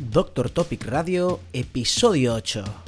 Doctor 0.00 0.52
Topic 0.52 0.84
Radio, 0.84 1.40
episodio 1.50 2.36
8. 2.36 2.87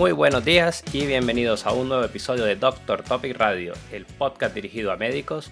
Muy 0.00 0.12
buenos 0.12 0.46
días 0.46 0.82
y 0.94 1.04
bienvenidos 1.04 1.66
a 1.66 1.74
un 1.74 1.90
nuevo 1.90 2.02
episodio 2.02 2.46
de 2.46 2.56
Doctor 2.56 3.02
Topic 3.02 3.36
Radio, 3.36 3.74
el 3.92 4.06
podcast 4.06 4.54
dirigido 4.54 4.92
a 4.92 4.96
médicos 4.96 5.50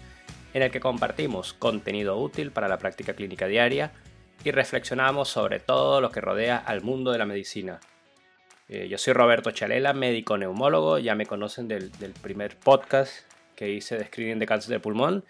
en 0.55 0.63
el 0.63 0.71
que 0.71 0.81
compartimos 0.81 1.53
contenido 1.53 2.17
útil 2.17 2.51
para 2.51 2.67
la 2.67 2.79
práctica 2.79 3.13
clínica 3.13 3.47
diaria 3.47 3.93
y 4.43 4.51
reflexionamos 4.51 5.29
sobre 5.29 5.61
todo 5.61 6.01
lo 6.01 6.11
que 6.11 6.23
rodea 6.23 6.57
al 6.57 6.81
mundo 6.81 7.13
de 7.13 7.19
la 7.19 7.27
medicina. 7.27 7.79
Eh, 8.71 8.89
yo 8.89 8.97
soy 8.97 9.13
Roberto 9.13 9.51
Chalela, 9.51 9.93
médico 9.93 10.39
neumólogo, 10.39 10.99
ya 10.99 11.15
me 11.15 11.27
conocen 11.27 11.69
del, 11.69 11.93
del 11.99 12.13
primer 12.13 12.57
podcast 12.57 13.31
que 13.55 13.69
hice 13.69 13.99
de 13.99 14.07
screening 14.07 14.39
de 14.39 14.47
cáncer 14.47 14.71
de 14.71 14.81
pulmón 14.81 15.27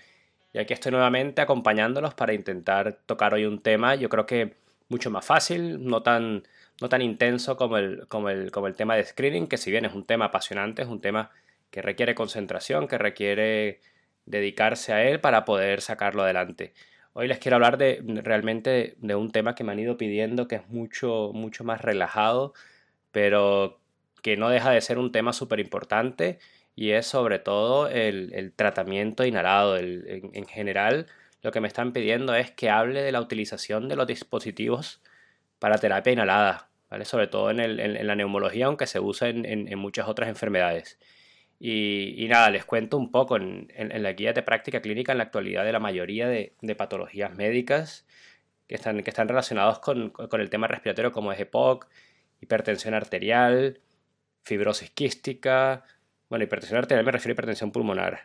y 0.53 0.61
aquí 0.61 0.75
estoy 0.75 0.93
nuevamente 0.93 1.43
acompañándolos 1.43 2.15
para 2.15 2.35
intentar 2.35 3.01
tocar 3.05 3.35
hoy 3.35 3.47
un 3.47 3.61
tema 3.61 3.97
yo 3.97 4.09
creo 4.09 4.27
que 4.27 4.55
mucho 4.89 5.11
más 5.11 5.27
fácil, 5.27 5.85
no 5.85 6.05
tan 6.05 6.45
no 6.81 6.89
tan 6.89 7.03
intenso 7.03 7.57
como 7.57 7.79
el, 7.79 8.07
como, 8.09 8.31
el, 8.31 8.51
como 8.51 8.67
el 8.67 8.77
tema 8.77 8.97
de 8.97 9.05
screening, 9.05 9.47
que 9.47 9.57
si 9.57 9.71
bien 9.71 9.85
es 9.85 9.95
un 9.95 10.05
tema 10.05 10.27
apasionante, 10.27 10.83
es 10.83 10.89
un 10.89 11.01
tema 11.01 11.31
que 11.71 11.83
requiere 11.83 12.15
concentración, 12.15 12.89
que 12.89 12.99
requiere 12.99 13.81
dedicarse 14.27 14.93
a 14.93 15.05
él 15.05 15.21
para 15.21 15.45
poder 15.45 15.81
sacarlo 15.81 16.23
adelante. 16.23 16.75
Hoy 17.13 17.29
les 17.29 17.39
quiero 17.39 17.57
hablar 17.57 17.79
de 17.79 18.03
realmente 18.23 18.95
de 18.99 19.15
un 19.15 19.33
tema 19.33 19.55
que 19.55 19.65
me 19.65 19.73
han 19.73 19.81
ido 19.81 19.97
pidiendo, 19.97 20.47
que 20.49 20.57
es 20.57 20.69
mucho, 20.69 21.33
mucho 21.35 21.65
más 21.65 21.81
relajado, 21.83 22.55
pero 23.11 23.81
que 24.23 24.37
no 24.37 24.51
deja 24.51 24.71
de 24.71 24.81
ser 24.81 24.99
un 24.99 25.13
tema 25.13 25.33
súper 25.33 25.61
importante 25.61 26.39
y 26.77 26.91
es 26.93 27.07
sobre 27.07 27.39
todo 27.39 27.89
el, 27.89 28.53
tratamiento 28.57 29.25
inhalado. 29.25 29.79
en, 29.79 30.31
en 30.33 30.47
general, 30.47 31.07
lo 31.43 31.53
que 31.53 31.61
me 31.61 31.69
están 31.69 31.93
pidiendo 31.93 32.35
es 32.35 32.51
que 32.53 32.71
hable 32.71 33.03
de 33.03 33.13
la 33.13 33.21
utilización 33.21 33.89
de 33.89 33.97
los 33.97 34.07
dispositivos 34.07 35.01
para 35.59 35.79
terapia 35.79 36.13
inhalada. 36.13 36.68
Sobre 37.05 37.27
todo 37.27 37.51
en, 37.51 38.07
la 38.07 38.17
neumología, 38.17 38.67
aunque 38.67 38.87
se 38.87 38.99
usa 38.99 39.29
en, 39.29 39.79
muchas 39.79 40.09
otras 40.09 40.29
enfermedades. 40.29 40.99
Y, 41.61 42.27
nada, 42.29 42.51
les 42.51 42.65
cuento 42.65 42.97
un 42.97 43.11
poco 43.11 43.37
en, 43.37 43.69
la 43.77 44.13
guía 44.13 44.33
de 44.33 44.43
práctica 44.43 44.81
clínica 44.81 45.13
en 45.13 45.19
la 45.19 45.25
actualidad 45.25 45.65
de 45.65 45.73
la 45.73 45.81
mayoría 45.81 46.29
de, 46.29 46.55
patologías 46.77 47.35
médicas 47.35 48.07
que 48.67 48.75
están, 48.75 49.03
que 49.03 49.11
relacionados 49.11 49.81
con, 49.81 50.13
el 50.33 50.51
tema 50.51 50.67
respiratorio 50.67 51.13
como 51.13 51.33
es 51.33 51.41
EPOC, 51.41 51.89
hipertensión 52.41 52.95
arterial, 52.95 53.81
fibrosis 54.43 54.91
quística, 54.91 55.85
bueno, 56.31 56.45
hipertensión 56.45 56.79
arterial 56.79 57.05
me 57.05 57.13
refiero 57.13 57.33
a 57.33 57.35
hipertensión 57.35 57.73
pulmonar, 57.73 58.21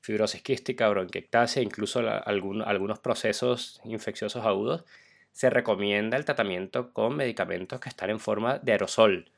fibrosis 0.00 0.42
quística, 0.42 0.88
bronquiectasia, 0.88 1.62
incluso 1.62 2.00
algunos 2.00 2.98
procesos 3.00 3.80
infecciosos 3.84 4.44
agudos 4.44 4.84
se 5.32 5.50
recomienda 5.50 6.16
el 6.16 6.24
tratamiento 6.24 6.92
con 6.92 7.16
medicamentos 7.16 7.80
que 7.80 7.88
están 7.88 8.10
en 8.10 8.20
forma 8.20 8.58
de 8.58 8.72
aerosol. 8.72 9.30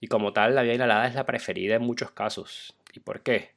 Y 0.00 0.08
como 0.08 0.32
tal, 0.32 0.54
la 0.54 0.62
vía 0.62 0.74
inhalada 0.74 1.06
es 1.06 1.14
la 1.14 1.24
preferida 1.24 1.76
en 1.76 1.82
muchos 1.82 2.10
casos. 2.10 2.76
¿Y 2.92 3.00
por 3.00 3.20
qué? 3.20 3.50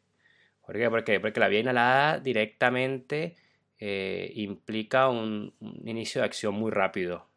¿Por 0.65 0.77
qué? 0.77 1.19
Porque 1.19 1.39
la 1.39 1.47
vía 1.47 1.59
inhalada 1.59 2.19
directamente 2.19 3.35
eh, 3.79 4.31
implica 4.35 5.09
un, 5.09 5.53
inicio 5.83 6.21
de 6.21 6.25
acción 6.25 6.53
muy 6.53 6.71
rápido. 6.71 7.27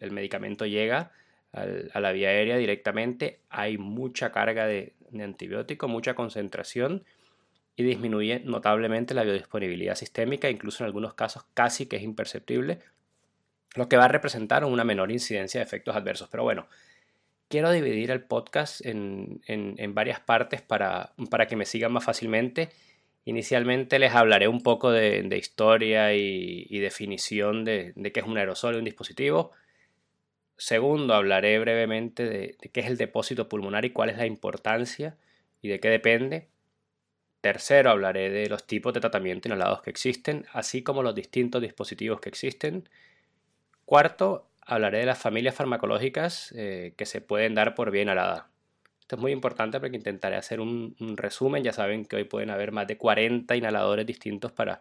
El, 0.00 0.10
medicamento 0.10 0.66
llega 0.66 1.12
a 1.52 2.00
la 2.00 2.12
vía 2.12 2.30
aérea 2.30 2.56
directamente, 2.56 3.40
hay 3.50 3.76
mucha 3.76 4.32
carga 4.32 4.66
de, 4.66 4.94
de 5.10 5.22
antibiótico, 5.22 5.86
mucha 5.86 6.14
concentración 6.14 7.04
y 7.76 7.84
disminuye 7.84 8.40
notablemente 8.40 9.14
la 9.14 9.22
biodisponibilidad 9.22 9.94
sistémica, 9.94 10.48
incluso 10.48 10.82
en 10.82 10.86
algunos 10.86 11.14
casos 11.14 11.44
casi 11.54 11.86
que 11.86 11.96
es 11.96 12.02
imperceptible 12.02 12.80
lo 13.74 13.88
que 13.88 13.96
va 13.96 14.04
a 14.04 14.08
representar 14.08 14.64
una 14.64 14.84
menor 14.84 15.10
incidencia 15.10 15.60
de 15.60 15.64
efectos 15.64 15.96
adversos. 15.96 16.28
Pero 16.30 16.42
bueno, 16.42 16.68
quiero 17.48 17.70
dividir 17.70 18.10
el 18.10 18.22
podcast 18.22 18.84
en, 18.84 19.40
varias 19.94 20.20
partes 20.20 20.62
para, 20.62 21.12
para, 21.30 21.46
que 21.46 21.56
me 21.56 21.66
sigan 21.66 21.92
más 21.92 22.04
fácilmente. 22.04 22.70
Inicialmente 23.24 23.98
les 23.98 24.14
hablaré 24.14 24.48
un 24.48 24.62
poco 24.62 24.90
de, 24.90 25.36
historia 25.38 26.14
y, 26.14 26.78
definición 26.80 27.64
de, 27.64 27.94
qué 28.12 28.20
es 28.20 28.26
un 28.26 28.38
aerosol 28.38 28.74
y 28.74 28.78
un 28.78 28.84
dispositivo. 28.84 29.52
Segundo, 30.56 31.14
hablaré 31.14 31.58
brevemente 31.58 32.24
de, 32.24 32.56
qué 32.72 32.80
es 32.80 32.86
el 32.86 32.96
depósito 32.96 33.48
pulmonar 33.48 33.84
y 33.84 33.90
cuál 33.90 34.10
es 34.10 34.16
la 34.16 34.26
importancia 34.26 35.16
y 35.60 35.68
de 35.68 35.78
qué 35.80 35.88
depende. 35.88 36.48
Tercero, 37.40 37.90
hablaré 37.90 38.30
de 38.30 38.48
los 38.48 38.66
tipos 38.66 38.94
de 38.94 39.00
tratamiento 39.00 39.48
inhalados 39.48 39.82
que 39.82 39.90
existen, 39.90 40.46
así 40.52 40.82
como 40.82 41.02
los 41.02 41.14
distintos 41.14 41.60
dispositivos 41.60 42.20
que 42.20 42.28
existen. 42.28 42.88
Cuarto, 43.84 44.48
hablaré 44.64 44.98
de 44.98 45.06
las 45.06 45.18
familias 45.18 45.54
farmacológicas 45.54 46.52
eh, 46.56 46.94
que 46.96 47.06
se 47.06 47.20
pueden 47.20 47.54
dar 47.54 47.74
por 47.74 47.90
vía 47.90 48.02
inhalada. 48.02 48.48
Esto 49.00 49.16
es 49.16 49.22
muy 49.22 49.32
importante 49.32 49.80
porque 49.80 49.96
intentaré 49.96 50.36
hacer 50.36 50.60
un, 50.60 50.96
resumen. 51.16 51.62
Ya 51.62 51.72
saben 51.72 52.04
que 52.04 52.16
hoy 52.16 52.24
pueden 52.24 52.50
haber 52.50 52.72
más 52.72 52.86
de 52.86 52.96
40 52.96 53.54
inhaladores 53.56 54.06
distintos 54.06 54.52
para, 54.52 54.80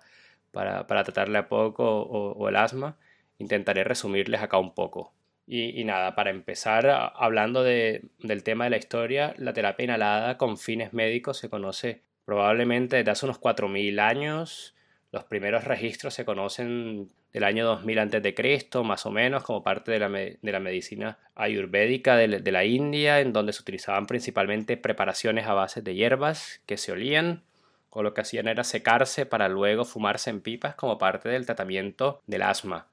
para, 0.52 0.86
tratarle 0.86 1.38
a 1.38 1.48
poco 1.50 1.84
o, 1.84 2.48
el 2.48 2.56
asma. 2.56 2.98
Intentaré 3.40 3.84
resumirles 3.84 4.42
acá 4.42 4.58
un 4.58 4.74
poco. 4.74 5.14
Y, 5.48 5.84
nada, 5.84 6.16
para 6.16 6.30
empezar 6.30 7.12
hablando 7.16 7.64
del 7.64 8.44
tema 8.44 8.66
de 8.66 8.70
la 8.70 8.78
historia, 8.78 9.34
la 9.38 9.52
terapia 9.52 9.84
inhalada 9.84 10.38
con 10.38 10.58
fines 10.58 10.94
médicos 10.94 11.38
se 11.40 11.50
conoce 11.50 12.04
probablemente 12.24 12.96
desde 12.96 13.12
hace 13.12 13.26
unos 13.26 13.42
4.000 13.42 14.00
años. 14.00 14.76
Los 15.12 15.26
primeros 15.26 15.66
registros 15.66 16.14
se 16.14 16.24
conocen 16.24 17.10
del 17.34 17.44
año 17.44 17.66
2000 17.66 18.00
a.C., 18.00 18.66
más 18.84 19.06
o 19.06 19.12
menos, 19.12 19.44
como 19.44 19.62
parte 19.62 19.92
de 19.92 20.00
la, 20.00 20.60
medicina 20.60 21.20
ayurvédica 21.36 22.16
de, 22.16 22.40
de, 22.40 22.52
la 22.52 22.64
India, 22.64 23.20
en 23.20 23.34
donde 23.34 23.52
se 23.52 23.62
utilizaban 23.62 24.06
principalmente 24.06 24.78
preparaciones 24.78 25.48
a 25.48 25.54
base 25.54 25.82
de 25.82 25.96
hierbas 25.96 26.62
que 26.66 26.78
se 26.78 26.94
olían, 26.94 27.44
o 27.90 28.04
lo 28.04 28.14
que 28.14 28.22
hacían 28.22 28.48
era 28.48 28.64
secarse 28.64 29.26
para 29.26 29.50
luego 29.50 29.84
fumarse 29.84 30.30
en 30.30 30.40
pipas 30.40 30.76
como 30.76 30.98
parte 30.98 31.28
del 31.28 31.46
tratamiento 31.46 32.22
del 32.26 32.44
asma. 32.44 32.88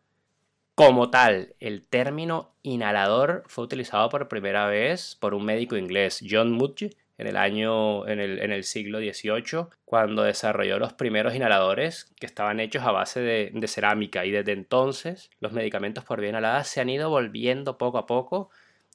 Como 0.74 1.10
tal, 1.10 1.54
el 1.58 1.84
término 1.84 2.52
inhalador 2.62 3.42
fue 3.46 3.64
utilizado 3.64 4.08
por 4.08 4.28
primera 4.28 4.66
vez 4.66 5.16
por 5.18 5.34
un 5.34 5.44
médico 5.44 5.76
inglés, 5.76 6.22
John 6.28 6.52
Mudge, 6.52 6.90
en 7.18 7.26
el 7.26 7.36
año, 7.36 8.06
en 8.06 8.20
el, 8.20 8.64
siglo 8.64 9.00
XVIII, 9.00 9.66
cuando 9.84 10.22
desarrolló 10.22 10.78
los 10.78 10.92
primeros 10.92 11.34
inhaladores 11.34 12.12
que 12.18 12.26
estaban 12.26 12.60
hechos 12.60 12.84
a 12.84 12.92
base 12.92 13.20
de, 13.20 13.66
cerámica 13.66 14.24
y 14.24 14.30
desde 14.30 14.52
entonces 14.52 15.28
los 15.40 15.52
medicamentos 15.52 16.04
por 16.04 16.20
vía 16.20 16.30
inhalada 16.30 16.62
se 16.62 16.80
han 16.80 16.88
ido 16.88 17.10
volviendo 17.10 17.76
poco 17.76 17.98
a 17.98 18.06
poco 18.06 18.50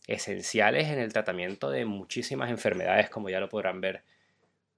esenciales 0.08 0.88
en 0.88 1.00
el 1.00 1.12
tratamiento 1.12 1.70
de 1.70 1.84
muchísimas 1.84 2.50
enfermedades, 2.50 3.10
como 3.10 3.30
ya 3.30 3.42
lo 3.42 3.50
podrán 3.50 3.82
ver. 3.82 4.04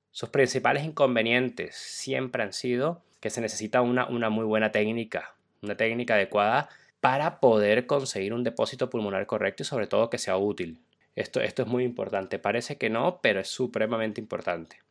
Sus 0.09 0.29
principales 0.29 0.83
inconvenientes 0.83 1.75
siempre 1.75 2.41
han 2.41 2.53
sido 2.53 3.03
que 3.19 3.29
se 3.29 3.41
necesita 3.41 3.81
una, 3.81 4.07
una 4.07 4.31
muy 4.31 4.45
buena 4.45 4.71
técnica, 4.71 5.35
una 5.61 5.75
técnica 5.75 6.15
adecuada 6.15 6.69
para 6.99 7.39
poder 7.39 7.85
conseguir 7.85 8.33
un 8.33 8.43
depósito 8.43 8.89
pulmonar 8.89 9.27
correcto 9.27 9.61
y 9.61 9.65
sobre 9.67 9.85
todo 9.85 10.09
que 10.09 10.17
sea 10.17 10.37
útil. 10.37 10.79
Esto, 11.15 11.41
esto 11.41 11.63
es 11.63 11.67
muy 11.67 11.83
importante. 11.83 12.39
Parece 12.39 12.77
que 12.77 12.89
no, 12.89 13.19
pero 13.21 13.39
es 13.39 13.47
supremamente 13.47 14.19
importante. 14.19 14.81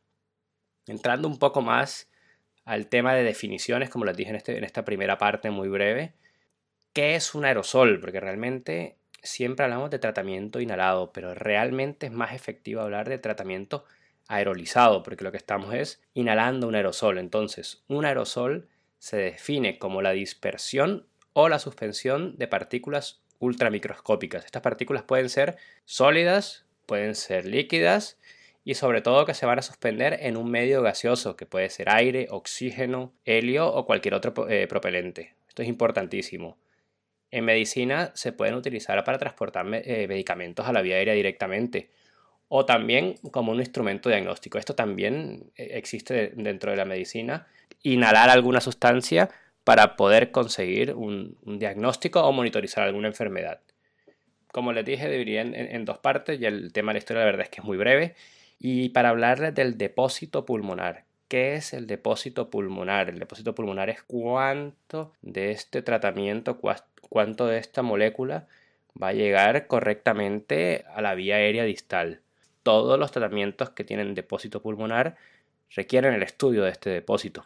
Entrando 0.87 1.29
un 1.29 1.39
poco 1.39 1.61
más 1.63 2.11
al 2.65 2.87
tema 2.89 3.15
de 3.15 3.23
definiciones, 3.23 3.91
como 3.91 4.05
les 4.05 4.17
dije 4.17 4.31
en, 4.31 4.37
este, 4.37 4.57
en 4.57 4.65
esta 4.65 4.85
primera 4.85 5.19
parte 5.19 5.51
muy 5.51 5.69
breve, 5.69 6.15
¿qué 6.93 7.15
es 7.15 7.35
un 7.35 7.45
aerosol? 7.45 8.01
Porque 8.01 8.21
realmente 8.21 8.97
siempre 9.23 9.65
hablamos 9.65 9.91
de 9.91 9.99
tratamiento 9.99 10.61
inhalado, 10.61 11.13
pero 11.13 11.35
realmente 11.35 12.07
es 12.07 12.13
más 12.13 12.35
efectivo 12.35 12.81
hablar 12.81 13.09
de 13.09 13.19
tratamiento 13.19 13.85
aerolizado, 14.29 15.03
porque 15.03 15.25
lo 15.25 15.31
que 15.31 15.37
estamos 15.37 15.75
es 15.75 16.03
inhalando 16.15 16.69
un 16.69 16.75
aerosol. 16.75 17.19
Entonces, 17.19 17.85
un 17.89 18.07
aerosol 18.07 18.69
se 18.99 19.19
define 19.19 19.79
como 19.79 20.01
la 20.01 20.13
dispersión 20.13 21.07
o 21.35 21.49
la 21.49 21.59
suspensión 21.59 22.37
de 22.39 22.49
partículas 22.49 23.24
ultramicroscópicas. 23.39 24.45
Estas 24.45 24.63
partículas 24.63 25.03
pueden 25.03 25.29
ser 25.29 25.57
sólidas, 25.85 26.65
pueden 26.87 27.15
ser 27.15 27.47
líquidas 27.47 28.19
y 28.65 28.75
sobre 28.75 29.03
todo 29.03 29.27
que 29.27 29.35
se 29.35 29.47
van 29.47 29.59
a 29.59 29.63
suspender 29.63 30.19
en 30.21 30.37
un 30.37 30.51
medio 30.51 30.83
gaseoso 30.83 31.37
que 31.37 31.47
puede 31.47 31.69
ser 31.71 31.91
aire, 31.91 32.29
oxígeno, 32.31 33.13
helio 33.25 33.69
o 33.73 33.85
cualquier 33.87 34.15
otro 34.15 34.49
eh, 34.49 34.67
propelente. 34.67 35.35
Esto 35.49 35.63
es 35.63 35.69
importantísimo. 35.69 36.57
En 37.31 37.45
medicina 37.45 38.13
se 38.15 38.33
pueden 38.33 38.55
utilizar 38.55 39.03
para 39.05 39.19
transportar 39.19 39.67
eh, 39.73 40.07
medicamentos 40.09 40.67
a 40.67 40.73
la 40.73 40.83
vía 40.83 40.97
aérea 40.97 41.15
directamente 41.15 41.91
o 42.49 42.65
también 42.65 43.17
como 43.31 43.53
un 43.53 43.59
instrumento 43.59 44.09
diagnóstico. 44.09 44.59
Esto 44.59 44.75
también 44.75 45.51
eh, 45.57 45.71
existe 45.73 46.33
dentro 46.37 46.71
de 46.71 46.77
la 46.77 46.85
medicina 46.85 47.47
inhalar 47.83 48.31
alguna 48.31 48.61
sustancia 48.61 49.31
para 49.65 49.97
poder 49.97 50.31
conseguir 50.31 50.95
un, 50.95 51.37
diagnóstico 51.43 52.23
o 52.23 52.33
monitorizar 52.33 52.85
alguna 52.85 53.09
enfermedad. 53.09 53.61
Como 54.53 54.73
les 54.73 54.85
dije, 54.85 55.09
dividiría 55.09 55.41
en, 55.41 55.55
en, 55.55 55.85
dos 55.85 55.99
partes 55.99 56.41
y 56.41 56.47
el 56.47 56.73
tema 56.73 56.93
de 56.93 56.95
la 56.95 56.99
historia 56.99 57.21
la 57.21 57.27
verdad 57.27 57.43
es 57.43 57.49
que 57.49 57.61
es 57.61 57.65
muy 57.65 57.77
breve. 57.77 58.15
Y 58.59 58.91
para 58.91 59.09
hablarles 59.09 59.55
del 59.55 59.77
depósito 59.77 60.47
pulmonar. 60.47 61.05
¿Qué 61.29 61.55
es 61.55 61.73
el 61.73 61.87
depósito 61.87 62.51
pulmonar? 62.51 63.09
El 63.09 63.19
depósito 63.19 63.55
pulmonar 63.55 63.91
es 63.91 64.03
cuánto 64.03 65.13
de 65.23 65.51
este 65.51 65.83
tratamiento, 65.83 66.61
cuánto 67.09 67.47
de 67.47 67.59
esta 67.59 67.83
molécula 67.83 68.47
va 69.01 69.09
a 69.09 69.13
llegar 69.13 69.67
correctamente 69.67 70.85
a 70.95 71.01
la 71.01 71.15
vía 71.15 71.37
aérea 71.37 71.65
distal. 71.65 72.21
Todos 72.63 72.99
los 72.99 73.11
tratamientos 73.11 73.71
que 73.71 73.85
tienen 73.85 74.15
depósito 74.15 74.63
pulmonar 74.63 75.17
requieren 75.71 76.15
el 76.15 76.23
estudio 76.23 76.63
de 76.63 76.71
este 76.71 76.91
depósito. 76.91 77.45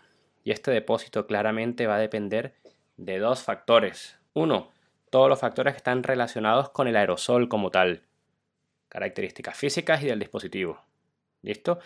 Y 0.49 0.50
este 0.50 0.71
depósito 0.71 1.27
claramente 1.27 1.87
va 1.87 1.97
a 1.97 1.99
depender 1.99 2.55
de 2.97 3.19
dos 3.19 3.43
factores. 3.43 4.17
Uno, 4.33 4.71
todos 5.11 5.29
los 5.29 5.39
factores 5.39 5.75
que 5.75 5.77
están 5.77 6.03
relacionados 6.03 6.71
con 6.71 6.89
el 6.89 6.97
aerosol 6.97 7.50
como 7.50 7.71
tal. 7.71 8.05
Características 8.89 9.59
físicas 9.59 10.03
y 10.03 10.06
del 10.06 10.19
dispositivo. 10.19 10.81
¿Listo? 11.43 11.81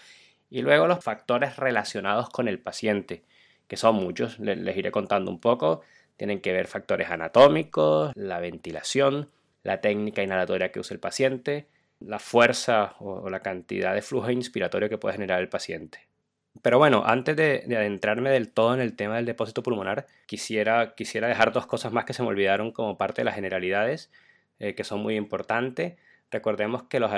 Y 0.49 0.63
luego 0.63 0.87
los 0.87 1.03
factores 1.03 1.57
relacionados 1.57 2.29
con 2.29 2.47
el 2.47 2.61
paciente, 2.61 3.25
que 3.67 3.77
son 3.77 3.97
muchos, 3.97 4.39
les, 4.39 4.77
iré 4.77 4.93
contando 4.93 5.33
un 5.33 5.41
poco. 5.41 5.81
Tienen 6.17 6.41
que 6.41 6.53
ver 6.53 6.69
factores 6.69 7.11
anatómicos, 7.11 8.13
la 8.15 8.39
ventilación, 8.39 9.29
la 9.65 9.81
técnica 9.81 10.23
inhalatoria 10.23 10.71
que 10.71 10.79
usa 10.79 10.95
el 10.95 11.01
paciente, 11.01 11.67
la 11.99 12.21
fuerza 12.21 12.95
o, 13.01 13.29
la 13.29 13.41
cantidad 13.41 13.93
de 13.93 14.03
flujo 14.03 14.31
inspiratorio 14.31 14.89
que 14.89 14.99
puede 14.99 15.15
generar 15.15 15.41
el 15.41 15.49
paciente. 15.49 16.12
Pero 16.61 16.79
bueno, 16.79 17.03
antes 17.07 17.35
de, 17.37 17.65
adentrarme 17.77 18.31
del 18.31 18.53
todo 18.53 18.75
en 18.75 18.81
el 18.81 18.95
tema 18.95 19.17
del 19.17 19.25
depósito 19.25 19.63
pulmonar, 19.63 20.07
quisiera, 20.27 20.95
quisiera 20.95 21.29
dejar 21.29 21.53
dos 21.53 21.67
cosas 21.67 21.93
más 21.93 22.05
que 22.05 22.13
se 22.13 22.23
me 22.23 22.29
olvidaron 22.29 22.73
como 22.73 22.99
parte 22.99 23.23
de 23.23 23.25
las 23.25 23.35
generalidades, 23.35 24.11
eh, 24.59 24.75
que 24.75 24.85
son 24.85 25.01
muy 25.01 25.17
importantes. 25.17 25.97
Recordemos 26.31 26.85
que 26.85 27.01
los, 27.01 27.11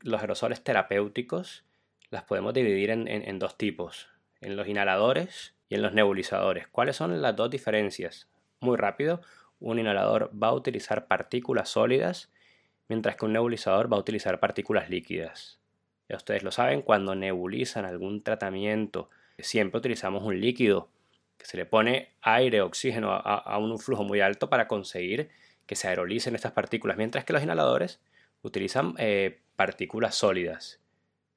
los 0.00 0.20
aerosoles 0.20 0.62
terapéuticos 0.62 1.64
las 2.10 2.24
podemos 2.24 2.54
dividir 2.54 2.90
en, 2.90 3.38
dos 3.38 3.58
tipos, 3.58 4.08
en 4.40 4.56
los 4.56 4.68
inhaladores 4.68 5.54
y 5.68 5.74
en 5.74 5.82
los 5.82 5.92
nebulizadores. 5.92 6.68
¿Cuáles 6.68 6.96
son 6.96 7.20
las 7.20 7.34
dos 7.34 7.50
diferencias? 7.50 8.28
Muy 8.60 8.76
rápido, 8.76 9.20
un 9.58 9.78
inhalador 9.78 10.30
va 10.40 10.48
a 10.48 10.54
utilizar 10.54 11.06
partículas 11.08 11.68
sólidas, 11.70 12.30
mientras 12.88 13.16
que 13.16 13.24
un 13.24 13.32
nebulizador 13.32 13.92
va 13.92 13.96
a 13.96 14.00
utilizar 14.00 14.38
partículas 14.38 14.88
líquidas. 14.88 15.58
Ya 16.08 16.16
ustedes 16.16 16.42
lo 16.42 16.50
saben, 16.50 16.82
cuando 16.82 17.14
nebulizan 17.14 17.84
algún 17.84 18.22
tratamiento, 18.22 19.10
siempre 19.38 19.78
utilizamos 19.78 20.22
un 20.22 20.40
líquido 20.40 20.88
que 21.36 21.46
se 21.46 21.56
le 21.56 21.66
pone 21.66 22.10
aire, 22.22 22.62
oxígeno 22.62 23.12
a, 23.12 23.58
un 23.58 23.78
flujo 23.78 24.04
muy 24.04 24.20
alto 24.20 24.48
para 24.48 24.68
conseguir 24.68 25.28
que 25.66 25.76
se 25.76 25.88
aerolicen 25.88 26.34
estas 26.34 26.52
partículas, 26.52 26.96
mientras 26.96 27.24
que 27.24 27.32
los 27.32 27.42
inhaladores 27.42 28.00
utilizan 28.42 28.94
eh, 28.98 29.40
partículas 29.56 30.14
sólidas. 30.14 30.80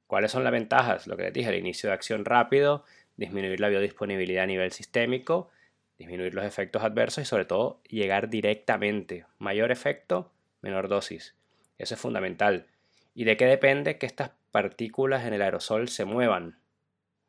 ¿Cuáles 0.08 0.32
son 0.32 0.44
las 0.44 0.54
ventajas? 0.54 1.08
Lo 1.08 1.18
que 1.18 1.24
les 1.24 1.34
dije, 1.34 1.50
el 1.50 1.56
inicio 1.56 1.90
de 1.90 1.96
acción 1.96 2.26
rápido, 2.26 2.84
disminuir 3.18 3.60
la 3.60 3.70
biodisponibilidad 3.70 4.44
a 4.44 4.48
nivel 4.48 4.72
sistémico, 4.72 5.50
disminuir 5.98 6.34
los 6.34 6.46
efectos 6.46 6.84
adversos 6.84 7.24
y 7.24 7.26
sobre 7.26 7.46
todo 7.46 7.82
llegar 7.88 8.30
directamente. 8.30 9.26
Mayor 9.38 9.72
efecto, 9.72 10.32
menor 10.62 10.88
dosis. 10.88 11.36
Eso 11.78 11.96
es 11.96 12.02
fundamental. 12.02 12.68
¿Y 13.14 13.26
de 13.26 13.38
qué 13.38 13.46
depende 13.46 13.98
que 13.98 14.06
estas 14.06 14.32
partículas 14.52 15.26
en 15.26 15.34
el 15.34 15.42
aerosol 15.42 15.90
se 15.90 16.06
muevan? 16.06 16.60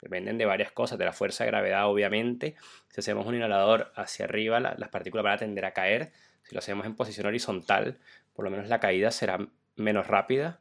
Dependen 0.00 0.38
de 0.38 0.46
varias 0.46 0.72
cosas, 0.72 0.99
de 0.99 1.05
la 1.05 1.12
fuerza 1.12 1.44
de 1.44 1.50
gravedad 1.50 1.87
obviamente. 1.87 2.56
Si 2.88 3.00
hacemos 3.00 3.26
un 3.26 3.34
inhalador 3.34 3.93
hacia 3.94 4.25
arriba, 4.25 4.61
las 4.61 4.88
partículas 4.88 5.25
van 5.25 5.34
a 5.34 5.38
tender 5.38 5.64
a 5.64 5.72
caer. 5.72 6.12
Si 6.43 6.55
lo 6.55 6.61
hacemos 6.61 6.87
en 6.87 6.96
posición 6.96 7.26
horizontal, 7.26 7.99
por 8.32 8.44
lo 8.44 8.50
menos 8.50 8.69
la 8.69 8.81
caída 8.81 9.11
será 9.11 9.38
menos 9.76 10.06
rápida. 10.06 10.61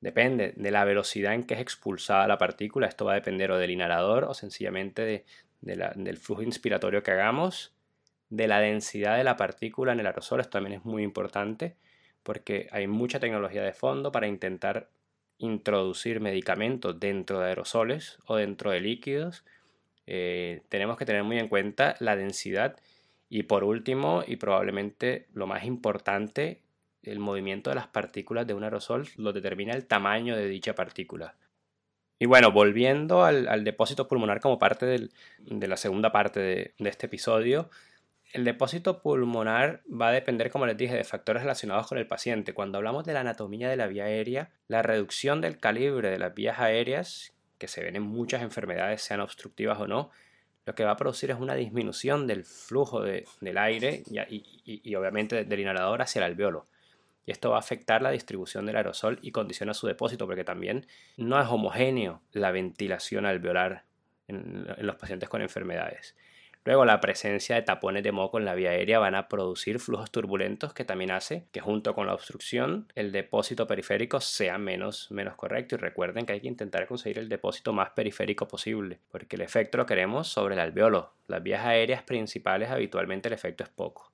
Depende 0.00 0.52
de 0.56 0.70
la 0.70 0.84
velocidad 0.84 1.34
en 1.34 1.44
que 1.44 1.54
es 1.54 1.60
expulsada 1.60 2.28
la 2.28 2.38
partícula. 2.38 2.86
Esto 2.86 3.04
va 3.04 3.12
a 3.12 3.16
depender 3.16 3.50
o 3.50 3.58
del 3.58 3.70
inhalador 3.70 4.24
o 4.24 4.34
sencillamente 4.34 5.02
de, 5.02 5.24
del 5.60 6.18
flujo 6.18 6.42
inspiratorio 6.42 7.02
que 7.02 7.10
hagamos, 7.10 7.74
de 8.28 8.48
la 8.48 8.60
densidad 8.60 9.16
de 9.16 9.24
la 9.24 9.36
partícula 9.36 9.92
en 9.92 10.00
el 10.00 10.06
aerosol, 10.06 10.40
esto 10.40 10.52
también 10.52 10.80
es 10.80 10.84
muy 10.84 11.02
importante 11.02 11.76
porque 12.22 12.68
hay 12.72 12.88
mucha 12.88 13.20
tecnología 13.20 13.62
de 13.62 13.72
fondo 13.72 14.10
para 14.10 14.26
intentar 14.26 14.90
introducir 15.38 16.20
medicamentos 16.20 16.98
dentro 16.98 17.40
de 17.40 17.48
aerosoles 17.48 18.18
o 18.26 18.36
dentro 18.36 18.70
de 18.70 18.80
líquidos. 18.80 19.44
Eh, 20.06 20.62
tenemos 20.68 20.96
que 20.96 21.04
tener 21.04 21.24
muy 21.24 21.38
en 21.38 21.48
cuenta 21.48 21.96
la 22.00 22.16
densidad 22.16 22.76
y 23.28 23.44
por 23.44 23.64
último 23.64 24.22
y 24.26 24.36
probablemente 24.36 25.26
lo 25.34 25.46
más 25.46 25.64
importante, 25.64 26.62
el 27.02 27.18
movimiento 27.18 27.70
de 27.70 27.76
las 27.76 27.88
partículas 27.88 28.46
de 28.46 28.54
un 28.54 28.64
aerosol 28.64 29.08
lo 29.16 29.32
determina 29.32 29.74
el 29.74 29.86
tamaño 29.86 30.36
de 30.36 30.48
dicha 30.48 30.74
partícula. 30.74 31.34
Y 32.18 32.26
bueno, 32.26 32.50
volviendo 32.50 33.24
al, 33.24 33.64
depósito 33.64 34.08
pulmonar 34.08 34.40
como 34.40 34.58
parte 34.58 34.86
de 34.86 35.68
la 35.68 35.76
segunda 35.76 36.12
parte 36.12 36.40
de, 36.40 36.74
este 36.78 37.06
episodio, 37.06 37.68
el 38.36 38.44
depósito 38.44 39.00
pulmonar 39.00 39.80
va 39.90 40.08
a 40.08 40.12
depender, 40.12 40.50
como 40.50 40.66
les 40.66 40.76
dije, 40.76 40.94
de 40.94 41.04
factores 41.04 41.42
relacionados 41.42 41.86
con 41.86 41.96
el 41.96 42.06
paciente. 42.06 42.52
Cuando 42.52 42.76
hablamos 42.76 43.06
de 43.06 43.14
la 43.14 43.20
anatomía 43.20 43.70
de 43.70 43.78
la 43.78 43.86
vía 43.86 44.04
aérea, 44.04 44.50
la 44.68 44.82
reducción 44.82 45.40
del 45.40 45.56
calibre 45.56 46.10
de 46.10 46.18
las 46.18 46.34
vías 46.34 46.58
aéreas, 46.58 47.32
que 47.56 47.66
se 47.66 47.82
ven 47.82 47.96
en 47.96 48.02
muchas 48.02 48.42
enfermedades, 48.42 49.00
sean 49.00 49.20
obstructivas 49.20 49.80
o 49.80 49.86
no, 49.86 50.10
lo 50.66 50.74
que 50.74 50.84
va 50.84 50.90
a 50.90 50.96
producir 50.98 51.30
es 51.30 51.38
una 51.38 51.54
disminución 51.54 52.26
del 52.26 52.44
flujo 52.44 53.00
del 53.02 53.56
aire 53.56 54.02
y 54.64 54.94
obviamente 54.96 55.46
del 55.46 55.60
inhalador 55.60 56.02
hacia 56.02 56.18
el 56.18 56.24
alveolo 56.24 56.66
y 57.24 57.32
esto 57.32 57.50
va 57.50 57.56
a 57.56 57.60
afectar 57.60 58.02
la 58.02 58.10
distribución 58.10 58.66
del 58.66 58.76
aerosol 58.76 59.18
y 59.20 59.32
condiciona 59.32 59.74
su 59.74 59.86
depósito 59.86 60.26
porque 60.26 60.44
también 60.44 60.86
no 61.16 61.40
es 61.40 61.48
homogéneo 61.48 62.20
la 62.32 62.52
ventilación 62.52 63.26
alveolar 63.26 63.84
en 64.28 64.66
los 64.78 64.96
pacientes 64.96 65.28
con 65.28 65.42
enfermedades. 65.42 66.14
Luego 66.66 66.84
la 66.84 67.00
presencia 67.00 67.54
de 67.54 67.62
tapones 67.62 68.02
de 68.02 68.10
moco 68.10 68.38
en 68.38 68.44
la 68.44 68.56
vía 68.56 68.70
aérea 68.70 68.98
van 68.98 69.14
a 69.14 69.28
producir 69.28 69.78
flujos 69.78 70.10
turbulentos 70.10 70.74
que 70.74 70.84
también 70.84 71.12
hace 71.12 71.46
que 71.52 71.60
junto 71.60 71.94
con 71.94 72.08
la 72.08 72.12
obstrucción 72.12 72.90
el 72.96 73.12
depósito 73.12 73.68
periférico 73.68 74.20
sea 74.20 74.58
menos, 74.58 75.08
menos 75.12 75.36
correcto 75.36 75.76
y 75.76 75.78
recuerden 75.78 76.26
que 76.26 76.32
hay 76.32 76.40
que 76.40 76.48
intentar 76.48 76.88
conseguir 76.88 77.20
el 77.20 77.28
depósito 77.28 77.72
más 77.72 77.90
periférico 77.90 78.48
posible 78.48 78.98
porque 79.12 79.36
el 79.36 79.42
efecto 79.42 79.78
lo 79.78 79.86
queremos 79.86 80.26
sobre 80.26 80.54
el 80.56 80.60
alveolo. 80.60 81.12
Las 81.28 81.40
vías 81.40 81.64
aéreas 81.64 82.02
principales 82.02 82.68
habitualmente 82.68 83.28
el 83.28 83.34
efecto 83.34 83.62
es 83.62 83.70
poco. 83.70 84.12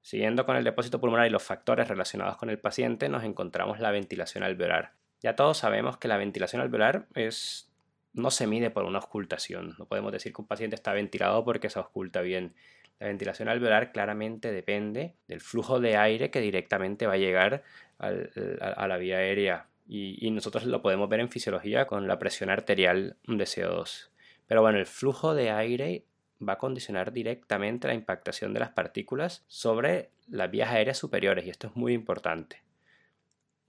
Siguiendo 0.00 0.46
con 0.46 0.56
el 0.56 0.64
depósito 0.64 0.98
pulmonar 0.98 1.26
y 1.26 1.30
los 1.30 1.42
factores 1.42 1.88
relacionados 1.88 2.38
con 2.38 2.48
el 2.48 2.58
paciente, 2.58 3.10
nos 3.10 3.22
encontramos 3.22 3.80
la 3.80 3.90
ventilación 3.90 4.44
alveolar. 4.44 4.94
Ya 5.20 5.36
todos 5.36 5.58
sabemos 5.58 5.98
que 5.98 6.08
la 6.08 6.16
ventilación 6.16 6.62
alveolar 6.62 7.06
es, 7.14 7.69
no 8.12 8.30
se 8.30 8.46
mide 8.46 8.70
por 8.70 8.84
una 8.84 8.98
auscultación. 8.98 9.74
No 9.78 9.86
podemos 9.86 10.12
decir 10.12 10.32
que 10.32 10.42
un 10.42 10.48
paciente 10.48 10.76
está 10.76 10.92
ventilado 10.92 11.44
porque 11.44 11.70
se 11.70 11.78
ausculta 11.78 12.20
bien. 12.20 12.54
La 12.98 13.06
ventilación 13.06 13.48
alveolar 13.48 13.92
claramente 13.92 14.52
depende 14.52 15.14
del 15.26 15.40
flujo 15.40 15.80
de 15.80 15.96
aire 15.96 16.30
que 16.30 16.40
directamente 16.40 17.06
va 17.06 17.14
a 17.14 17.18
llegar 17.18 17.62
a, 17.98 18.86
la 18.86 18.96
vía 18.96 19.18
aérea. 19.18 19.66
Y, 19.88 20.24
y 20.24 20.30
nosotros 20.30 20.64
lo 20.64 20.82
podemos 20.82 21.08
ver 21.08 21.20
en 21.20 21.30
fisiología 21.30 21.86
con 21.86 22.06
la 22.06 22.18
presión 22.18 22.50
arterial 22.50 23.16
de 23.26 23.44
CO2. 23.44 24.10
Pero 24.46 24.62
bueno, 24.62 24.78
el 24.78 24.86
flujo 24.86 25.34
de 25.34 25.50
aire 25.50 26.04
va 26.46 26.54
a 26.54 26.58
condicionar 26.58 27.12
directamente 27.12 27.88
la 27.88 27.94
impactación 27.94 28.52
de 28.54 28.60
las 28.60 28.70
partículas 28.70 29.44
sobre 29.46 30.10
las 30.28 30.50
vías 30.50 30.70
aéreas 30.70 30.98
superiores 30.98 31.46
y 31.46 31.50
esto 31.50 31.68
es 31.68 31.76
muy 31.76 31.92
importante. 31.92 32.62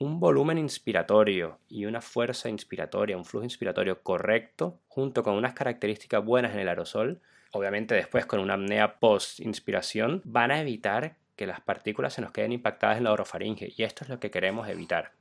Un 0.01 0.19
volumen 0.19 0.57
inspiratorio 0.57 1.59
y 1.69 1.85
una 1.85 2.01
fuerza 2.01 2.49
inspiratoria, 2.49 3.15
un 3.15 3.23
flujo 3.23 3.43
inspiratorio 3.43 4.01
correcto, 4.01 4.79
junto 4.87 5.21
con 5.21 5.35
unas 5.35 5.53
características 5.53 6.25
buenas 6.25 6.55
en 6.55 6.59
el 6.61 6.69
aerosol, 6.69 7.21
obviamente 7.51 7.93
después 7.93 8.25
con 8.25 8.39
una 8.39 8.55
apnea 8.55 8.99
post-inspiración, 8.99 10.23
van 10.25 10.49
a 10.49 10.59
evitar 10.59 11.17
que 11.35 11.45
las 11.45 11.61
partículas 11.61 12.15
se 12.15 12.21
nos 12.21 12.31
queden 12.31 12.51
impactadas 12.51 12.97
en 12.97 13.03
la 13.03 13.11
orofaringe 13.11 13.75
y 13.77 13.83
esto 13.83 14.03
es 14.03 14.09
lo 14.09 14.19
que 14.19 14.31
queremos 14.31 14.67
evitar. 14.67 15.11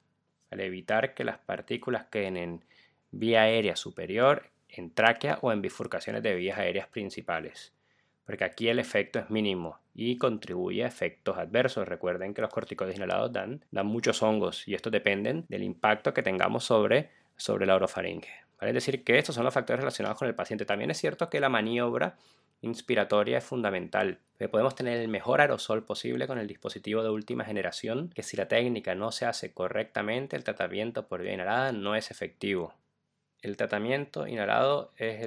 Al 0.51 0.61
evitar 0.61 1.13
que 1.13 1.25
las 1.25 1.37
partículas 1.37 2.07
queden 2.07 2.39
en 2.39 2.65
vía 3.11 3.43
aérea 3.43 3.77
superior 3.77 4.49
en 4.71 4.95
tráquea 4.95 5.41
o 5.43 5.53
en 5.53 5.61
bifurcaciones 5.61 6.23
de 6.23 6.35
vías 6.35 6.57
aéreas 6.57 6.87
principales, 6.87 7.75
porque 8.31 8.45
aquí 8.45 8.69
el 8.69 8.79
efecto 8.79 9.19
es 9.19 9.29
mínimo 9.29 9.81
y 9.93 10.17
contribuye 10.17 10.85
a 10.85 10.87
efectos 10.87 11.37
adversos. 11.37 11.89
Recuerden 11.89 12.33
que 12.33 12.41
los 12.41 12.53
corticoides 12.53 12.97
inhalados 12.97 13.33
dan, 13.33 13.65
muchos 13.85 14.23
hongos 14.23 14.69
y 14.69 14.75
estos 14.75 14.93
dependen 14.93 15.47
del 15.49 15.65
impacto 15.65 16.15
que 16.15 16.23
tengamos 16.23 16.63
sobre, 16.63 17.11
sobre 17.37 17.67
la 17.67 17.75
orofaringe. 17.75 18.31
Es 18.61 18.73
decir, 18.73 19.03
que 19.03 19.19
estos 19.19 19.35
son 19.35 19.43
los 19.43 19.53
factores 19.53 19.81
relacionados 19.81 20.17
con 20.17 20.29
el 20.29 20.37
paciente. 20.37 20.65
También 20.65 20.93
es 20.93 20.99
cierto 20.99 21.29
que 21.29 21.41
la 21.41 21.49
maniobra 21.49 22.19
inspiratoria 22.61 23.39
es 23.39 23.45
fundamental. 23.45 24.21
Podemos 24.53 24.77
tener 24.77 25.01
el 25.01 25.09
mejor 25.09 25.41
aerosol 25.41 25.85
posible 25.85 26.29
con 26.29 26.39
el 26.39 26.47
dispositivo 26.47 27.03
de 27.03 27.11
última 27.11 27.45
generación, 27.45 28.11
que 28.15 28.23
si 28.23 28.37
la 28.37 28.47
técnica 28.47 28.95
no 28.95 29.11
se 29.11 29.27
hace 29.27 29.53
correctamente, 29.53 30.37
el 30.37 30.45
tratamiento 30.45 31.09
por 31.09 31.21
vía 31.21 31.35
inhalada 31.35 31.73
no 31.73 31.97
es 31.97 32.13
efectivo. 32.13 32.75
El 33.43 33.57
tratamiento 33.57 34.27
inhalado 34.27 34.93
es, 34.99 35.27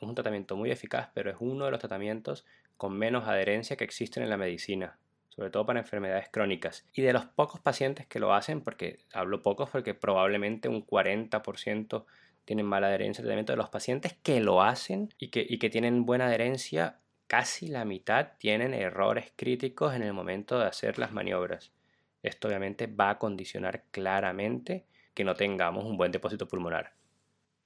un 0.00 0.14
tratamiento 0.14 0.56
muy 0.56 0.70
eficaz, 0.70 1.10
pero 1.12 1.30
es 1.30 1.36
uno 1.38 1.66
de 1.66 1.70
los 1.70 1.80
tratamientos 1.80 2.46
con 2.78 2.96
menos 2.96 3.28
adherencia 3.28 3.76
que 3.76 3.84
existen 3.84 4.22
en 4.22 4.30
la 4.30 4.38
medicina, 4.38 4.98
sobre 5.28 5.50
todo 5.50 5.66
para 5.66 5.80
enfermedades 5.80 6.28
crónicas. 6.30 6.86
Y 6.94 7.02
de 7.02 7.12
los 7.12 7.26
pocos 7.26 7.60
pacientes 7.60 8.06
que 8.06 8.20
lo 8.20 8.32
hacen, 8.32 8.62
porque 8.62 9.00
hablo 9.12 9.42
pocos 9.42 9.68
porque 9.68 9.92
probablemente 9.92 10.68
un 10.68 10.86
40% 10.86 12.06
tienen 12.46 12.66
mala 12.66 12.88
adherencia 12.88 13.20
al 13.20 13.26
tratamiento, 13.26 13.52
de 13.52 13.58
los 13.58 13.68
pacientes 13.68 14.14
que 14.22 14.40
lo 14.40 14.62
hacen 14.62 15.10
y 15.18 15.28
que 15.28 15.70
tienen 15.70 16.06
buena 16.06 16.26
adherencia, 16.26 17.00
casi 17.26 17.68
la 17.68 17.84
mitad 17.84 18.32
tienen 18.38 18.74
errores 18.74 19.32
críticos 19.36 19.94
en 19.94 20.02
el 20.02 20.12
momento 20.12 20.58
de 20.58 20.66
hacer 20.66 20.98
las 20.98 21.12
maniobras. 21.12 21.72
Esto 22.22 22.48
obviamente 22.48 22.86
va 22.86 23.10
a 23.10 23.18
condicionar 23.18 23.84
claramente 23.90 24.86
que 25.14 25.24
no 25.24 25.34
tengamos 25.34 25.84
un 25.84 25.96
buen 25.96 26.12
depósito 26.12 26.48
pulmonar. 26.48 26.94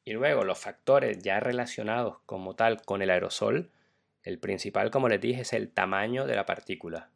Y 0.06 0.12
luego 0.12 0.44
los 0.44 0.60
factores 0.60 1.18
ya 1.18 1.40
relacionados 1.40 2.18
como 2.26 2.54
tal 2.54 2.80
con 2.82 3.02
el 3.02 3.10
aerosol, 3.10 3.72
el 4.22 4.38
principal, 4.38 4.92
como 4.92 5.08
les 5.08 5.20
dije, 5.20 5.42
es 5.42 5.52
el 5.52 5.68
tamaño 5.68 6.28
de 6.28 6.36
la 6.36 6.46
partícula. 6.46 7.10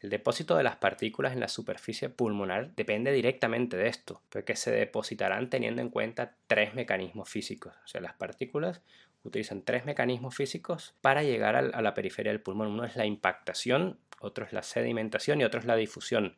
El 0.00 0.08
depósito 0.08 0.56
de 0.56 0.62
las 0.62 0.76
partículas 0.76 1.34
en 1.34 1.40
la 1.40 1.48
superficie 1.48 2.08
pulmonar 2.08 2.74
depende 2.74 3.12
directamente 3.12 3.76
de 3.76 3.88
esto, 3.88 4.22
porque 4.30 4.56
se 4.56 4.70
depositarán 4.70 5.50
teniendo 5.50 5.82
en 5.82 5.90
cuenta 5.90 6.34
tres 6.46 6.74
mecanismos 6.74 7.28
físicos. 7.28 7.74
O 7.84 7.86
sea, 7.88 8.00
las 8.00 8.14
partículas 8.14 8.80
utilizan 9.22 9.60
tres 9.60 9.84
mecanismos 9.84 10.34
físicos 10.34 10.94
para 11.02 11.22
llegar 11.22 11.54
a 11.54 11.82
la 11.82 11.92
periferia 11.92 12.32
del 12.32 12.40
pulmón. 12.40 12.68
Uno 12.68 12.86
es 12.86 12.96
la 12.96 13.04
impactación, 13.04 13.98
otro 14.20 14.46
es 14.46 14.54
la 14.54 14.62
sedimentación 14.62 15.42
y 15.42 15.44
otro 15.44 15.60
es 15.60 15.66
la 15.66 15.76
difusión. 15.76 16.34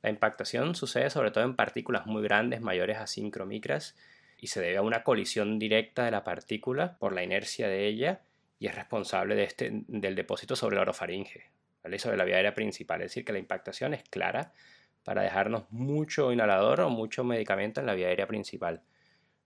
La 0.00 0.10
impactación 0.10 0.76
sucede 0.76 1.10
sobre 1.10 1.32
todo 1.32 1.42
en 1.42 1.56
partículas 1.56 2.06
muy 2.06 2.22
grandes, 2.22 2.60
mayores 2.60 2.98
a 2.98 3.08
5 3.08 3.46
micras, 3.46 3.96
y 4.38 4.46
se 4.46 4.60
debe 4.60 4.78
a 4.78 4.82
una 4.82 5.02
colisión 5.02 5.58
directa 5.58 6.04
de 6.04 6.10
la 6.10 6.24
partícula 6.24 6.96
por 6.98 7.12
la 7.12 7.22
inercia 7.22 7.68
de 7.68 7.86
ella 7.86 8.20
y 8.58 8.66
es 8.66 8.74
responsable 8.74 9.34
de 9.34 9.44
este, 9.44 9.70
del 9.72 10.14
depósito 10.14 10.56
sobre 10.56 10.76
la 10.76 10.82
orofaringe 10.82 11.50
¿vale? 11.82 11.98
sobre 11.98 12.16
la 12.16 12.24
vía 12.24 12.36
aérea 12.36 12.54
principal. 12.54 13.02
Es 13.02 13.10
decir, 13.10 13.24
que 13.24 13.32
la 13.32 13.38
impactación 13.38 13.94
es 13.94 14.02
clara 14.04 14.52
para 15.04 15.22
dejarnos 15.22 15.64
mucho 15.70 16.32
inhalador 16.32 16.80
o 16.80 16.90
mucho 16.90 17.24
medicamento 17.24 17.80
en 17.80 17.86
la 17.86 17.94
vía 17.94 18.08
aérea 18.08 18.26
principal. 18.26 18.82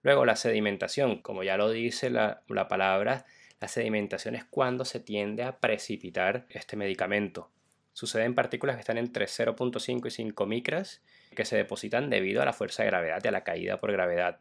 Luego 0.03 0.27
la 0.27 0.37
sedimentación, 0.37 1.23
como 1.23 1.43
ya 1.43 1.57
lo 1.57 1.71
dice 1.71 2.11
la, 2.11 2.43
la 2.49 2.69
palabra, 2.69 3.25
la 3.61 3.69
sedimentación 3.69 4.35
es 4.35 4.45
cuando 4.45 4.85
se 4.85 4.99
tiende 4.99 5.45
a 5.45 5.59
precipitar 5.59 6.47
este 6.51 6.77
medicamento. 6.77 7.51
Sucede 7.93 8.25
en 8.25 8.35
partículas 8.35 8.77
que 8.77 8.81
están 8.81 8.99
entre 8.99 9.27
0.5 9.27 10.07
y 10.07 10.11
5 10.11 10.47
micras 10.47 11.03
que 11.37 11.45
se 11.45 11.57
depositan 11.57 12.11
debido 12.11 12.43
a 12.43 12.45
la 12.45 12.53
fuerza 12.53 12.83
de 12.83 12.89
gravedad 12.89 13.21
y 13.23 13.29
a 13.29 13.31
la 13.31 13.45
caída 13.45 13.79
por 13.79 13.93
gravedad 13.93 14.41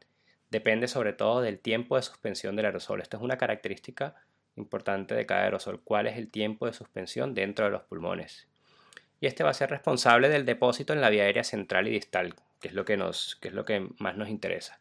depende 0.51 0.87
sobre 0.87 1.13
todo 1.13 1.41
del 1.41 1.59
tiempo 1.59 1.95
de 1.95 2.03
suspensión 2.03 2.55
del 2.55 2.65
aerosol. 2.65 3.01
Esta 3.01 3.17
es 3.17 3.23
una 3.23 3.37
característica 3.37 4.15
importante 4.55 5.15
de 5.15 5.25
cada 5.25 5.43
aerosol, 5.43 5.81
cuál 5.83 6.07
es 6.07 6.17
el 6.17 6.29
tiempo 6.29 6.65
de 6.65 6.73
suspensión 6.73 7.33
dentro 7.33 7.65
de 7.65 7.71
los 7.71 7.83
pulmones. 7.83 8.47
Y 9.19 9.27
este 9.27 9.43
va 9.43 9.51
a 9.51 9.55
ser 9.55 9.69
responsable 9.69 10.29
del 10.29 10.45
depósito 10.45 10.93
en 10.93 11.01
la 11.01 11.09
vía 11.09 11.23
aérea 11.23 11.43
central 11.43 11.87
y 11.87 11.91
distal, 11.91 12.35
que 12.59 12.67
es 12.67 12.73
lo 12.73 12.85
que, 12.85 12.97
más 13.97 14.17
nos 14.17 14.29
interesa. 14.29 14.79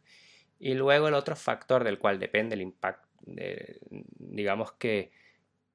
Y 0.59 0.75
luego 0.75 1.09
el 1.09 1.15
otro 1.15 1.37
factor 1.37 1.85
del 1.85 1.99
cual 1.99 2.19
depende 2.19 2.55
el 2.55 2.63
impacto, 2.63 3.09
digamos 4.19 4.73
que 4.73 5.13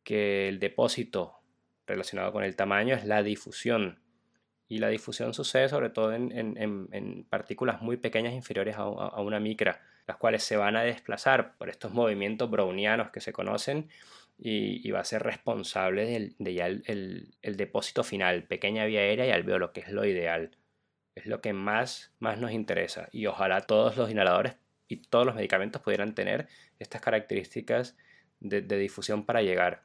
el 0.07 0.59
depósito 0.59 1.39
relacionado 1.87 2.31
con 2.31 2.43
el 2.43 2.55
tamaño 2.55 2.95
es 2.95 3.05
la 3.05 3.23
difusión. 3.23 3.99
Y 4.67 4.79
la 4.79 4.89
difusión 4.89 5.33
sucede 5.33 5.69
sobre 5.69 5.89
todo 5.89 6.13
en, 6.13 7.25
partículas 7.29 7.81
muy 7.81 7.97
pequeñas 7.97 8.33
inferiores 8.33 8.75
a, 8.77 8.85
una 9.21 9.39
micra, 9.39 9.81
las 10.07 10.17
cuales 10.17 10.43
se 10.43 10.57
van 10.57 10.75
a 10.75 10.83
desplazar 10.83 11.55
por 11.57 11.69
estos 11.69 11.93
movimientos 11.93 12.49
brownianos 12.49 13.11
que 13.11 13.21
se 13.21 13.31
conocen 13.31 13.89
y, 14.37 14.89
va 14.91 14.99
a 15.01 15.05
ser 15.05 15.23
responsable 15.23 16.05
del, 16.05 16.35
de 16.39 16.53
ya 16.53 16.67
el, 16.67 17.33
depósito 17.41 18.03
final, 18.03 18.43
pequeña 18.43 18.85
vía 18.85 19.01
aérea 19.01 19.27
y 19.27 19.31
alveolo, 19.31 19.71
que 19.71 19.81
es 19.81 19.91
lo 19.91 20.05
ideal. 20.05 20.51
Es 21.13 21.27
lo 21.27 21.41
que 21.41 21.53
más, 21.53 22.13
más 22.19 22.39
nos 22.39 22.51
interesa. 22.51 23.07
Y 23.11 23.27
ojalá 23.27 23.61
todos 23.61 23.95
los 23.97 24.09
inhaladores 24.11 24.55
y 24.87 24.97
todos 24.97 25.25
los 25.25 25.35
medicamentos 25.35 25.81
pudieran 25.81 26.13
tener 26.15 26.47
estas 26.79 27.01
características 27.01 27.95
de, 28.39 28.61
difusión 28.61 29.25
para 29.25 29.41
llegar. 29.41 29.83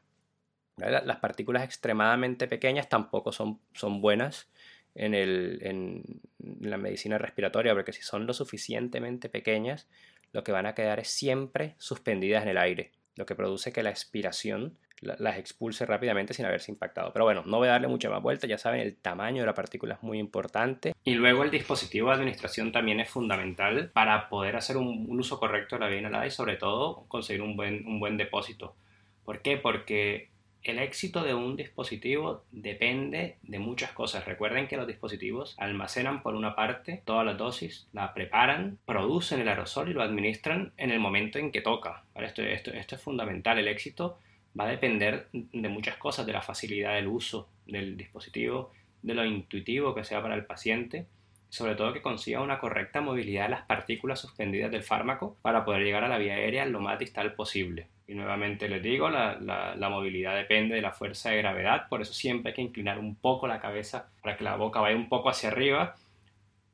Las 0.77 1.19
partículas 1.19 1.65
extremadamente 1.65 2.49
pequeñas 2.49 2.89
tampoco 2.89 3.33
son, 3.33 3.61
son 3.75 4.01
buenas 4.01 4.49
en, 4.95 6.21
la 6.61 6.77
medicina 6.77 7.19
respiratoria, 7.19 7.75
porque 7.75 7.93
si 7.93 8.03
son 8.03 8.27
lo 8.27 8.33
suficientemente 8.33 9.29
pequeñas, 9.29 9.89
lo 10.33 10.45
que 10.45 10.53
van 10.53 10.67
a 10.67 10.75
quedar 10.75 11.01
es 11.01 11.09
siempre 11.09 11.75
suspendidas 11.79 12.43
en 12.43 12.51
el 12.51 12.59
aire, 12.59 12.93
lo 13.17 13.27
que 13.27 13.35
produce 13.35 13.73
que 13.73 13.83
la 13.83 13.91
expiración 13.91 14.77
las 15.01 15.39
expulse 15.39 15.87
rápidamente 15.87 16.35
sin 16.35 16.45
haberse 16.45 16.71
impactado. 16.71 17.13
Pero 17.13 17.25
bueno, 17.25 17.43
no 17.47 17.57
voy 17.57 17.69
a 17.69 17.73
darle 17.73 17.89
mucha 17.89 18.11
más 18.11 18.23
vuelta, 18.23 18.47
ya 18.47 18.59
saben, 18.59 18.81
el 18.81 18.97
tamaño 18.97 19.43
de 19.43 19.47
la 19.47 19.55
partícula 19.55 19.95
es 19.95 20.03
muy 20.03 20.19
importante. 20.19 20.93
Y 21.05 21.15
luego 21.15 21.43
el 21.43 21.51
dispositivo 21.51 22.09
de 22.09 22.17
administración 22.17 22.71
también 22.71 23.01
es 23.01 23.09
fundamental 23.09 23.91
para 23.95 24.29
poder 24.29 24.57
hacer 24.57 24.77
un, 24.77 25.07
uso 25.19 25.39
correcto 25.39 25.77
de 25.77 25.81
la 25.81 25.89
vía 25.89 26.01
inhalada 26.01 26.27
y 26.27 26.31
sobre 26.31 26.57
todo 26.57 27.05
conseguir 27.09 27.43
un 27.43 27.57
buen, 27.57 27.87
un 27.87 27.99
buen 27.99 28.17
depósito. 28.19 28.77
¿Por 29.25 29.41
qué? 29.41 29.57
Porque 29.57 30.30
el 30.63 30.79
éxito 30.79 31.23
de 31.23 31.35
un 31.35 31.57
dispositivo 31.57 32.45
depende 32.53 33.37
de 33.43 33.59
muchas 33.59 33.93
cosas. 33.93 34.27
Recuerden 34.27 34.69
que 34.69 34.77
los 34.77 34.87
dispositivos 34.87 35.55
almacenan 35.59 36.23
por 36.23 36.35
una 36.35 36.55
parte 36.55 37.03
todas 37.05 37.25
las 37.25 37.39
dosis, 37.39 37.89
la 37.93 38.13
preparan, 38.13 38.79
producen 38.85 39.41
el 39.41 39.49
aerosol 39.49 39.89
y 39.89 39.95
lo 39.95 40.03
administran 40.03 40.73
en 40.77 40.91
el 40.91 41.01
momento 41.01 41.39
en 41.39 41.51
que 41.51 41.63
toca. 41.63 42.05
Esto, 42.15 42.43
es 42.43 43.03
fundamental. 43.03 43.59
El 43.59 43.69
éxito 43.69 44.19
va 44.59 44.65
a 44.65 44.71
depender 44.71 45.29
de 45.33 45.69
muchas 45.69 45.97
cosas, 45.97 46.27
de 46.27 46.33
la 46.33 46.43
facilidad 46.43 46.95
del 46.95 47.09
uso 47.09 47.49
del 47.67 47.97
dispositivo, 47.97 48.73
de 49.03 49.15
lo 49.15 49.25
intuitivo 49.25 49.95
que 49.95 50.05
sea 50.05 50.21
para 50.21 50.35
el 50.35 50.45
paciente 50.45 51.07
sobre 51.51 51.75
todo 51.75 51.93
que 51.93 52.01
consiga 52.01 52.41
una 52.41 52.61
correcta 52.61 53.01
movilidad 53.01 53.45
de 53.45 53.51
las 53.51 53.67
partículas 53.67 54.21
suspendidas 54.21 54.71
del 54.71 54.85
fármaco 54.85 55.37
para 55.43 55.65
poder 55.65 55.83
llegar 55.83 56.05
a 56.05 56.09
la 56.09 56.17
vía 56.17 56.35
aérea 56.35 56.65
lo 56.65 56.81
más 56.81 56.99
distal 56.99 57.35
posible. 57.35 57.89
Y 58.07 58.15
nuevamente 58.15 58.69
les 58.69 58.83
digo, 58.83 59.11
la, 59.11 59.89
movilidad 59.91 60.37
depende 60.37 60.77
de 60.77 60.81
la 60.81 60.93
fuerza 60.93 61.31
de 61.31 61.39
gravedad, 61.39 61.89
por 61.89 62.03
eso 62.03 62.13
siempre 62.13 62.51
hay 62.51 62.55
que 62.55 62.63
inclinar 62.63 62.99
un 63.01 63.17
poco 63.17 63.49
la 63.49 63.61
cabeza 63.61 64.09
para 64.23 64.37
que 64.37 64.45
la 64.45 64.57
boca 64.57 64.81
vaya 64.81 64.97
un 64.97 65.09
poco 65.09 65.29
hacia 65.29 65.49
arriba. 65.49 65.97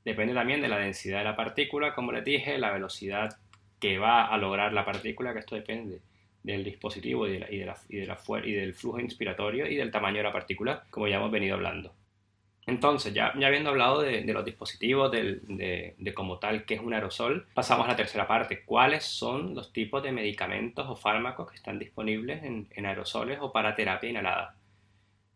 Depende 0.04 0.34
también 0.34 0.60
de 0.60 0.68
la 0.68 0.78
densidad 0.78 1.18
de 1.18 1.24
la 1.24 1.36
partícula, 1.36 1.94
como 1.94 2.12
les 2.12 2.24
dije, 2.24 2.58
la 2.58 2.70
velocidad 2.70 3.38
que 3.80 3.98
va 3.98 4.26
a 4.26 4.36
lograr 4.36 4.72
la 4.74 4.84
partícula, 4.84 5.32
que 5.32 5.40
esto 5.40 5.56
depende 5.56 6.00
del 6.42 6.64
dispositivo 6.64 7.26
y, 7.26 7.42
y, 7.50 7.64
y 7.88 8.52
del 8.52 8.74
flujo 8.74 9.00
inspiratorio 9.00 9.66
y 9.66 9.76
del 9.76 9.90
tamaño 9.90 10.18
de 10.18 10.22
la 10.22 10.32
partícula, 10.32 10.84
como 10.90 11.08
ya 11.08 11.16
hemos 11.16 11.30
venido 11.30 11.56
hablando. 11.56 11.92
Entonces, 12.66 13.14
ya, 13.14 13.28
habiendo 13.28 13.70
hablado 13.70 14.02
de, 14.02 14.24
los 14.24 14.44
dispositivos, 14.44 15.12
de, 15.12 15.94
de, 15.96 16.14
como 16.14 16.38
tal 16.38 16.64
que 16.64 16.74
es 16.74 16.80
un 16.80 16.94
aerosol, 16.94 17.46
pasamos 17.54 17.86
a 17.86 17.90
la 17.90 17.96
tercera 17.96 18.26
parte. 18.26 18.64
¿Cuáles 18.64 19.04
son 19.04 19.54
los 19.54 19.72
tipos 19.72 20.02
de 20.02 20.10
medicamentos 20.10 20.86
o 20.88 20.96
fármacos 20.96 21.48
que 21.48 21.56
están 21.56 21.78
disponibles 21.78 22.42
en, 22.42 22.66
en 22.72 22.86
aerosoles 22.86 23.38
o 23.40 23.52
para 23.52 23.76
terapia 23.76 24.10
inhalada? 24.10 24.56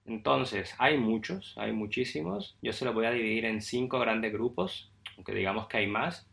Entonces, 0.07 0.75
hay 0.79 0.99
muchos, 0.99 1.57
hay 1.57 1.71
muchísimos. 1.73 2.57
Yo 2.63 2.73
se 2.73 2.85
los 2.85 2.95
voy 2.95 3.07
a 3.07 3.13
dividir 3.13 3.45
en 3.45 3.63
cinco 3.63 4.01
grandes 4.01 4.33
grupos, 4.33 4.91
aunque 5.17 5.33
digamos 5.33 5.69
que 5.69 5.77
hay 5.77 5.87
más. 5.87 6.29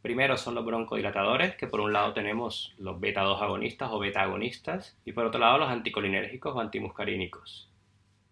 Primero 0.00 0.36
son 0.36 0.54
los 0.54 0.64
broncodilatadores, 0.64 1.56
que 1.56 1.66
por 1.66 1.80
un 1.80 1.92
lado 1.92 2.12
tenemos 2.12 2.72
los 2.78 3.00
beta-2 3.00 3.42
agonistas 3.42 3.90
o 3.90 3.98
beta-agonistas, 3.98 4.96
y 5.04 5.10
por 5.10 5.24
otro 5.24 5.40
lado 5.40 5.58
los 5.58 5.70
anticolinérgicos 5.70 6.54
o 6.54 6.60
antimuscarínicos. 6.60 7.68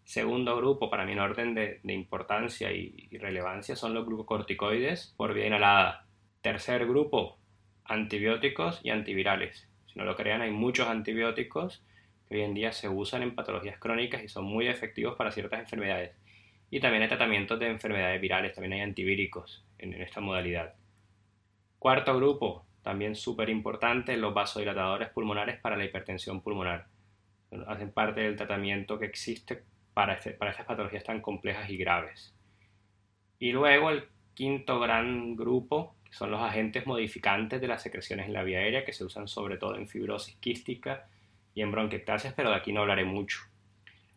Segundo 0.04 0.54
grupo, 0.56 0.90
para 0.90 1.06
mí 1.06 1.12
en 1.12 1.18
orden 1.18 1.54
de, 1.54 1.80
importancia 1.84 2.70
y, 2.72 3.08
relevancia, 3.18 3.74
son 3.74 3.94
los 3.94 4.04
glucocorticoides 4.04 5.14
por 5.16 5.32
vía 5.32 5.46
inhalada. 5.46 6.06
Tercer 6.42 6.86
grupo, 6.86 7.38
antibióticos 7.84 8.80
y 8.82 8.90
antivirales. 8.90 9.66
Si 9.86 9.98
no 9.98 10.04
lo 10.04 10.14
crean, 10.14 10.42
hay 10.42 10.50
muchos 10.50 10.88
antibióticos 10.88 11.82
que 12.28 12.36
hoy 12.36 12.42
en 12.42 12.52
día 12.52 12.72
se 12.72 12.88
usan 12.88 13.22
en 13.22 13.34
patologías 13.34 13.78
crónicas 13.78 14.22
y 14.22 14.28
son 14.28 14.44
muy 14.44 14.68
efectivos 14.68 15.16
para 15.16 15.32
ciertas 15.32 15.60
enfermedades. 15.60 16.14
Y 16.70 16.80
también 16.80 17.02
hay 17.02 17.08
tratamientos 17.08 17.58
de 17.58 17.68
enfermedades 17.68 18.20
virales, 18.20 18.52
también 18.52 18.74
hay 18.74 18.80
antivíricos 18.80 19.64
en, 19.78 19.94
en 19.94 20.02
esta 20.02 20.20
modalidad. 20.20 20.74
Cuarto 21.78 22.14
grupo, 22.14 22.66
también 22.82 23.14
súper 23.14 23.48
importante, 23.48 24.18
los 24.18 24.34
vasodilatadores 24.34 25.08
pulmonares 25.08 25.58
para 25.60 25.76
la 25.76 25.84
hipertensión 25.84 26.42
pulmonar. 26.42 26.88
Hacen 27.66 27.90
parte 27.92 28.20
del 28.20 28.36
tratamiento 28.36 28.98
que 28.98 29.06
existe 29.06 29.62
para, 29.94 30.14
este, 30.14 30.32
para 30.32 30.50
estas 30.50 30.66
patologías 30.66 31.04
tan 31.04 31.20
complejas 31.20 31.70
y 31.70 31.76
graves. 31.76 32.34
Y 33.38 33.52
luego 33.52 33.90
el 33.90 34.08
quinto 34.34 34.80
gran 34.80 35.36
grupo 35.36 35.94
son 36.10 36.30
los 36.30 36.40
agentes 36.40 36.86
modificantes 36.86 37.60
de 37.60 37.68
las 37.68 37.82
secreciones 37.82 38.26
en 38.26 38.32
la 38.32 38.42
vía 38.42 38.58
aérea 38.58 38.84
que 38.84 38.92
se 38.92 39.04
usan 39.04 39.28
sobre 39.28 39.56
todo 39.56 39.76
en 39.76 39.88
fibrosis 39.88 40.36
quística 40.36 41.08
y 41.54 41.62
en 41.62 41.70
bronquiectasias, 41.70 42.34
pero 42.34 42.50
de 42.50 42.56
aquí 42.56 42.72
no 42.72 42.82
hablaré 42.82 43.04
mucho. 43.04 43.40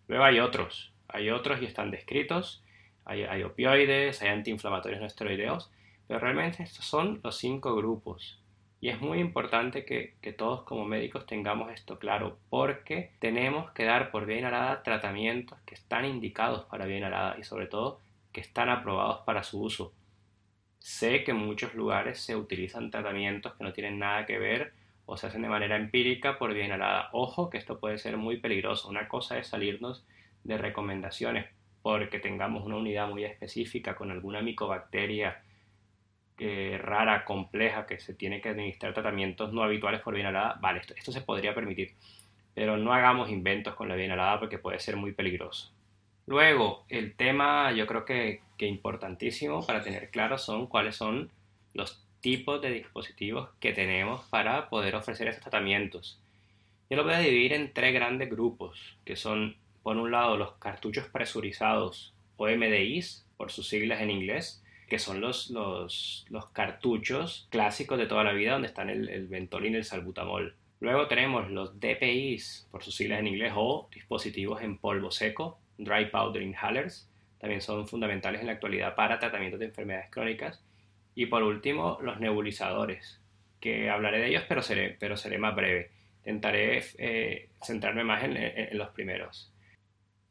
Luego 0.07 0.23
hay 0.23 0.39
otros, 0.39 0.93
hay 1.07 1.29
otros 1.29 1.61
y 1.61 1.65
están 1.65 1.91
descritos, 1.91 2.63
hay, 3.05 3.23
hay 3.23 3.43
opioides, 3.43 4.21
hay 4.21 4.29
antiinflamatorios 4.29 4.99
no 4.99 5.07
esteroideos, 5.07 5.71
pero 6.07 6.19
realmente 6.19 6.63
estos 6.63 6.85
son 6.85 7.19
los 7.23 7.37
cinco 7.37 7.75
grupos. 7.75 8.39
Y 8.79 8.89
es 8.89 9.01
muy 9.01 9.19
importante 9.19 9.85
que, 9.85 10.15
que, 10.21 10.33
todos 10.33 10.63
como 10.63 10.85
médicos 10.85 11.25
tengamos 11.25 11.71
esto 11.71 11.97
claro, 11.97 12.37
porque 12.49 13.11
tenemos 13.19 13.71
que 13.71 13.85
dar 13.85 14.11
por 14.11 14.25
vía 14.25 14.37
inhalada 14.37 14.83
tratamientos 14.83 15.57
que 15.65 15.73
están 15.73 16.05
indicados 16.05 16.65
para 16.65 16.85
vía 16.85 16.97
inhalada 16.97 17.37
y 17.39 17.43
sobre 17.43 17.65
todo 17.65 17.99
que 18.31 18.41
están 18.41 18.69
aprobados 18.69 19.21
para 19.25 19.43
su 19.43 19.61
uso. 19.61 19.93
Sé 20.77 21.23
que 21.23 21.31
en 21.31 21.37
muchos 21.37 21.73
lugares 21.73 22.19
se 22.19 22.35
utilizan 22.35 22.91
tratamientos 22.91 23.55
que 23.55 23.63
no 23.63 23.73
tienen 23.73 23.97
nada 23.97 24.25
que 24.27 24.37
ver 24.37 24.73
o 25.07 25.17
se 25.17 25.27
hacen 25.27 25.41
de 25.41 25.49
manera 25.49 25.75
empírica 25.75 26.37
por 26.37 26.53
vía 26.53 26.65
inhalada. 26.65 27.09
Ojo 27.13 27.49
que 27.49 27.57
esto 27.57 27.79
puede 27.79 27.97
ser 27.97 28.17
muy 28.17 28.37
peligroso. 28.37 28.89
Una 28.89 29.07
cosa 29.07 29.39
es 29.39 29.47
salirnos 29.47 30.05
de 30.43 30.57
recomendaciones 30.57 31.47
porque 31.81 32.19
tengamos 32.19 32.65
una 32.65 32.77
unidad 32.77 33.09
muy 33.09 33.23
específica 33.23 33.95
con 33.95 34.11
alguna 34.11 34.41
micobacteria 34.41 35.41
eh, 36.39 36.79
rara, 36.81 37.25
compleja, 37.25 37.85
que 37.85 37.99
se 37.99 38.13
tiene 38.13 38.41
que 38.41 38.49
administrar 38.49 38.93
tratamientos 38.93 39.53
no 39.53 39.63
habituales 39.63 40.01
por 40.01 40.13
vía 40.13 40.21
inhalada, 40.21 40.57
vale, 40.61 40.81
esto, 40.95 41.11
se 41.11 41.21
podría 41.21 41.55
permitir. 41.55 41.93
Pero 42.53 42.77
no 42.77 42.93
hagamos 42.93 43.29
inventos 43.29 43.75
con 43.75 43.87
la 43.87 43.95
vía 43.95 44.05
inhalada 44.05 44.39
porque 44.39 44.57
puede 44.57 44.79
ser 44.79 44.95
muy 44.97 45.11
peligroso. 45.13 45.71
Luego, 46.25 46.85
el 46.89 47.15
tema 47.15 47.71
yo 47.71 47.87
creo 47.87 48.05
que, 48.05 48.41
que 48.57 48.67
importantísimo 48.67 49.65
para 49.65 49.81
tener 49.81 50.09
claro 50.09 50.37
son 50.37 50.67
cuáles 50.67 50.95
son 50.95 51.31
los 51.73 52.03
tipos 52.19 52.61
de 52.61 52.71
dispositivos 52.71 53.49
que 53.59 53.73
tenemos 53.73 54.25
para 54.25 54.69
poder 54.69 54.95
ofrecer 54.95 55.27
estos 55.27 55.43
tratamientos. 55.43 56.19
Yo 56.89 56.97
lo 56.97 57.03
voy 57.03 57.13
a 57.13 57.19
dividir 57.19 57.53
en 57.53 57.73
tres 57.73 57.93
grandes 57.93 58.29
grupos, 58.29 58.97
que 59.05 59.15
son, 59.15 59.55
por 59.83 59.97
un 59.97 60.11
lado, 60.11 60.37
los 60.37 60.53
cartuchos 60.53 61.05
presurizados 61.07 62.13
o 62.37 62.47
MDIs, 62.47 63.25
por 63.37 63.51
sus 63.51 63.67
siglas 63.67 64.01
en 64.01 64.11
inglés, 64.11 64.63
que 64.87 64.99
son 64.99 65.19
los, 65.21 65.49
los, 65.49 66.25
cartuchos 66.53 67.47
clásicos 67.49 67.97
de 67.97 68.07
toda 68.07 68.23
la 68.23 68.31
vida 68.31 68.53
donde 68.53 68.69
están 68.69 68.89
el, 68.89 69.09
el 69.09 69.27
Ventolin 69.27 69.73
y 69.73 69.77
el 69.77 69.83
Salbutamol. 69.83 70.55
Luego 70.79 71.07
tenemos 71.07 71.49
los 71.51 71.79
DPIs, 71.79 72.67
por 72.71 72.83
sus 72.83 72.95
siglas 72.95 73.19
en 73.19 73.27
inglés, 73.27 73.53
o 73.55 73.89
dispositivos 73.93 74.61
en 74.61 74.77
polvo 74.77 75.11
seco, 75.11 75.59
Dry 75.77 76.09
Powder 76.09 76.41
Inhalers, 76.41 77.09
también 77.39 77.61
son 77.61 77.87
fundamentales 77.87 78.41
en 78.41 78.47
la 78.47 78.53
actualidad 78.53 78.95
para 78.95 79.19
tratamientos 79.19 79.59
de 79.59 79.67
enfermedades 79.67 80.09
crónicas. 80.09 80.63
Y 81.15 81.27
por 81.27 81.43
último, 81.43 81.99
los 82.01 82.19
nebulizadores, 82.19 83.19
que 83.59 83.89
hablaré 83.89 84.19
de 84.19 84.27
ellos, 84.27 84.43
pero 84.47 84.61
seré, 84.61 84.95
pero 84.99 85.17
seré 85.17 85.37
más 85.37 85.55
breve. 85.55 85.91
Intentaré 86.19 86.83
eh, 86.97 87.49
centrarme 87.61 88.03
más 88.03 88.23
en 88.23 88.77
los 88.77 88.89
primeros. 88.89 89.51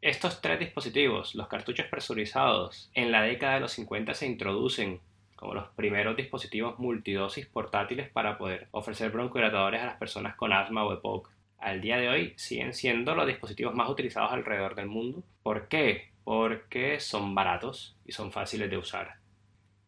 Estos 0.03 0.41
tres 0.43 0.59
dispositivos, 0.59 1.35
los 1.35 1.49
cartuchos 1.49 1.87
presurizados, 1.87 2.91
en 2.95 3.11
la 3.11 3.23
década 3.23 3.55
de 3.55 3.61
los 3.61 3.73
50 3.73 4.15
se 4.15 4.27
introducen 4.27 5.01
como 5.37 5.55
los 5.55 5.69
primeros 5.69 6.17
dispositivos 6.17 6.79
multidosis 6.79 7.47
portátiles 7.47 8.11
para 8.11 8.39
poder 8.39 8.69
ofrecer 8.73 9.11
broncohilatadores 9.11 9.83
a 9.83 9.87
las 9.87 9.97
personas 9.97 10.37
con 10.37 10.53
asma 10.53 10.85
o 10.85 10.93
EPOC. 10.93 11.31
Al 11.59 11.81
día 11.81 11.97
de 11.97 12.09
hoy 12.09 12.35
siguen 12.37 12.75
siendo 12.75 13.15
los 13.15 13.27
dispositivos 13.27 13.75
más 13.75 13.89
utilizados 13.89 14.33
alrededor 14.33 14.75
del 14.75 14.87
mundo. 14.87 15.23
¿Por 15.43 15.69
qué? 15.69 16.11
Porque 16.25 17.01
son 17.01 17.35
baratos 17.35 17.97
y 18.05 18.13
son 18.13 18.33
fáciles 18.33 18.71
de 18.71 18.79
usar 18.79 19.26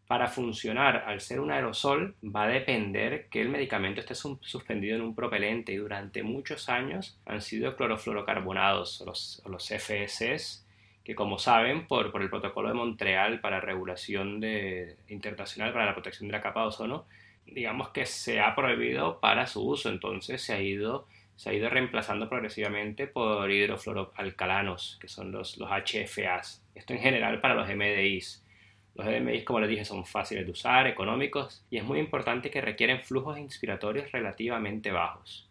para 0.09 0.27
funcionar 0.27 1.05
al 1.07 1.21
ser 1.21 1.39
un 1.39 1.53
aerosol 1.53 2.17
va 2.25 2.45
a 2.45 2.49
depender 2.49 3.29
que 3.29 3.43
el 3.43 3.51
medicamento 3.51 4.01
esté 4.01 4.15
suspendido 4.15 4.97
en 4.97 5.03
un 5.03 5.15
propelente 5.15 5.73
y 5.73 5.77
durante 5.77 6.23
muchos 6.23 6.71
años 6.71 7.21
han 7.27 7.43
sido 7.43 7.77
clorofluorocarbonados 7.77 9.03
los, 9.07 9.43
los 9.47 9.69
FSS 9.69 10.65
que 11.05 11.15
como 11.15 11.39
saben 11.39 11.87
por, 11.87 12.07
el 12.21 12.31
protocolo 12.31 12.69
de 12.69 12.75
Montreal 12.75 13.41
para 13.41 13.61
regulación 13.61 14.43
internacional 15.09 15.75
para 15.75 15.85
la 15.85 15.95
protección 15.95 16.29
de 16.29 16.33
la 16.33 16.41
capa 16.41 16.63
de 16.63 16.69
ozono 16.69 17.05
digamos 17.45 17.91
que 17.91 18.07
se 18.07 18.41
ha 18.41 18.55
prohibido 18.55 19.21
para 19.21 19.47
su 19.47 19.63
uso 19.63 19.91
entonces 19.91 20.41
se 20.41 20.55
ha 20.55 20.61
ido 20.63 21.07
se 21.37 21.51
ha 21.51 21.53
ido 21.53 21.69
reemplazando 21.69 22.29
progresivamente 22.29 23.07
por 23.07 23.49
hidrofluoroalcalanos, 23.49 24.99
que 25.01 25.07
son 25.07 25.31
los, 25.31 25.57
los 25.57 25.71
HFAs. 25.71 26.65
Esto 26.75 26.95
en 26.95 26.99
general 26.99 27.41
para 27.41 27.55
los 27.55 27.69
MDIs. 27.69 28.43
Los 28.99 29.07
EMIs, 29.07 29.45
como 29.45 29.61
les 29.61 29.71
dije, 29.71 29.85
son 29.85 30.05
fáciles 30.05 30.45
de 30.45 30.51
usar, 30.51 30.89
económicos 30.89 31.65
y 31.71 31.77
es 31.77 31.85
muy 31.85 32.01
importante 32.01 32.51
que 32.51 32.61
requieren 32.61 33.01
flujos 33.01 33.39
inspiratorios 33.39 34.11
relativamente 34.11 34.91
bajos 34.91 35.49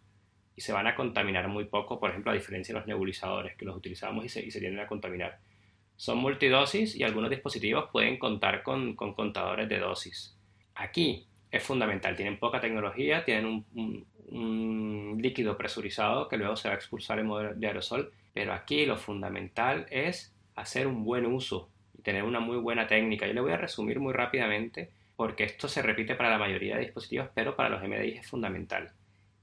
y 0.54 0.60
se 0.62 0.74
van 0.74 0.86
a 0.86 0.96
contaminar 0.96 1.48
muy 1.48 1.64
poco, 1.64 1.98
por 1.98 2.10
ejemplo, 2.10 2.32
a 2.32 2.34
diferencia 2.34 2.74
de 2.74 2.82
los 2.82 2.88
nebulizadores 2.88 3.56
que 3.56 3.64
los 3.64 3.78
utilizamos 3.78 4.26
y 4.26 4.30
se, 4.30 4.46
y 4.46 4.50
tienden 4.50 4.82
a 4.82 4.88
contaminar. 4.88 5.40
Son 5.96 6.18
multidosis 6.18 6.94
y 6.98 7.04
algunos 7.04 7.30
dispositivos 7.30 7.90
pueden 7.90 8.20
contar 8.20 8.64
con, 8.64 8.98
con 8.98 9.14
contadores 9.14 9.70
de 9.70 9.80
dosis. 9.80 10.36
Aquí 10.76 11.26
es 11.50 11.64
fundamental, 11.64 12.18
tienen 12.18 12.40
poca 12.40 12.60
tecnología, 12.60 13.24
tienen 13.24 13.46
un, 13.46 14.06
un, 14.30 15.18
líquido 15.22 15.58
presurizado 15.58 16.28
que 16.28 16.36
luego 16.36 16.58
se 16.58 16.68
va 16.68 16.74
a 16.74 16.78
expulsar 16.78 17.20
en 17.20 17.28
modo 17.28 17.54
de 17.54 17.68
aerosol, 17.68 18.12
pero 18.34 18.52
aquí 18.52 18.86
lo 18.86 18.98
fundamental 18.98 19.86
es 19.90 20.36
hacer 20.56 20.86
un 20.86 21.06
buen 21.06 21.26
uso 21.26 21.70
tener 22.04 22.24
una 22.24 22.40
muy 22.40 22.58
buena 22.58 22.88
técnica. 22.88 23.28
Yo 23.28 23.34
le 23.34 23.42
voy 23.42 23.52
a 23.52 23.58
resumir 23.58 24.00
muy 24.00 24.14
rápidamente 24.14 24.92
porque 25.16 25.44
esto 25.44 25.68
se 25.68 25.82
repite 25.82 26.16
para 26.16 26.30
la 26.30 26.38
mayoría 26.38 26.76
de 26.76 26.84
dispositivos, 26.84 27.30
pero 27.34 27.56
para 27.56 27.70
los 27.70 27.82
MDI 27.82 28.18
es 28.18 28.28
fundamental. 28.30 28.92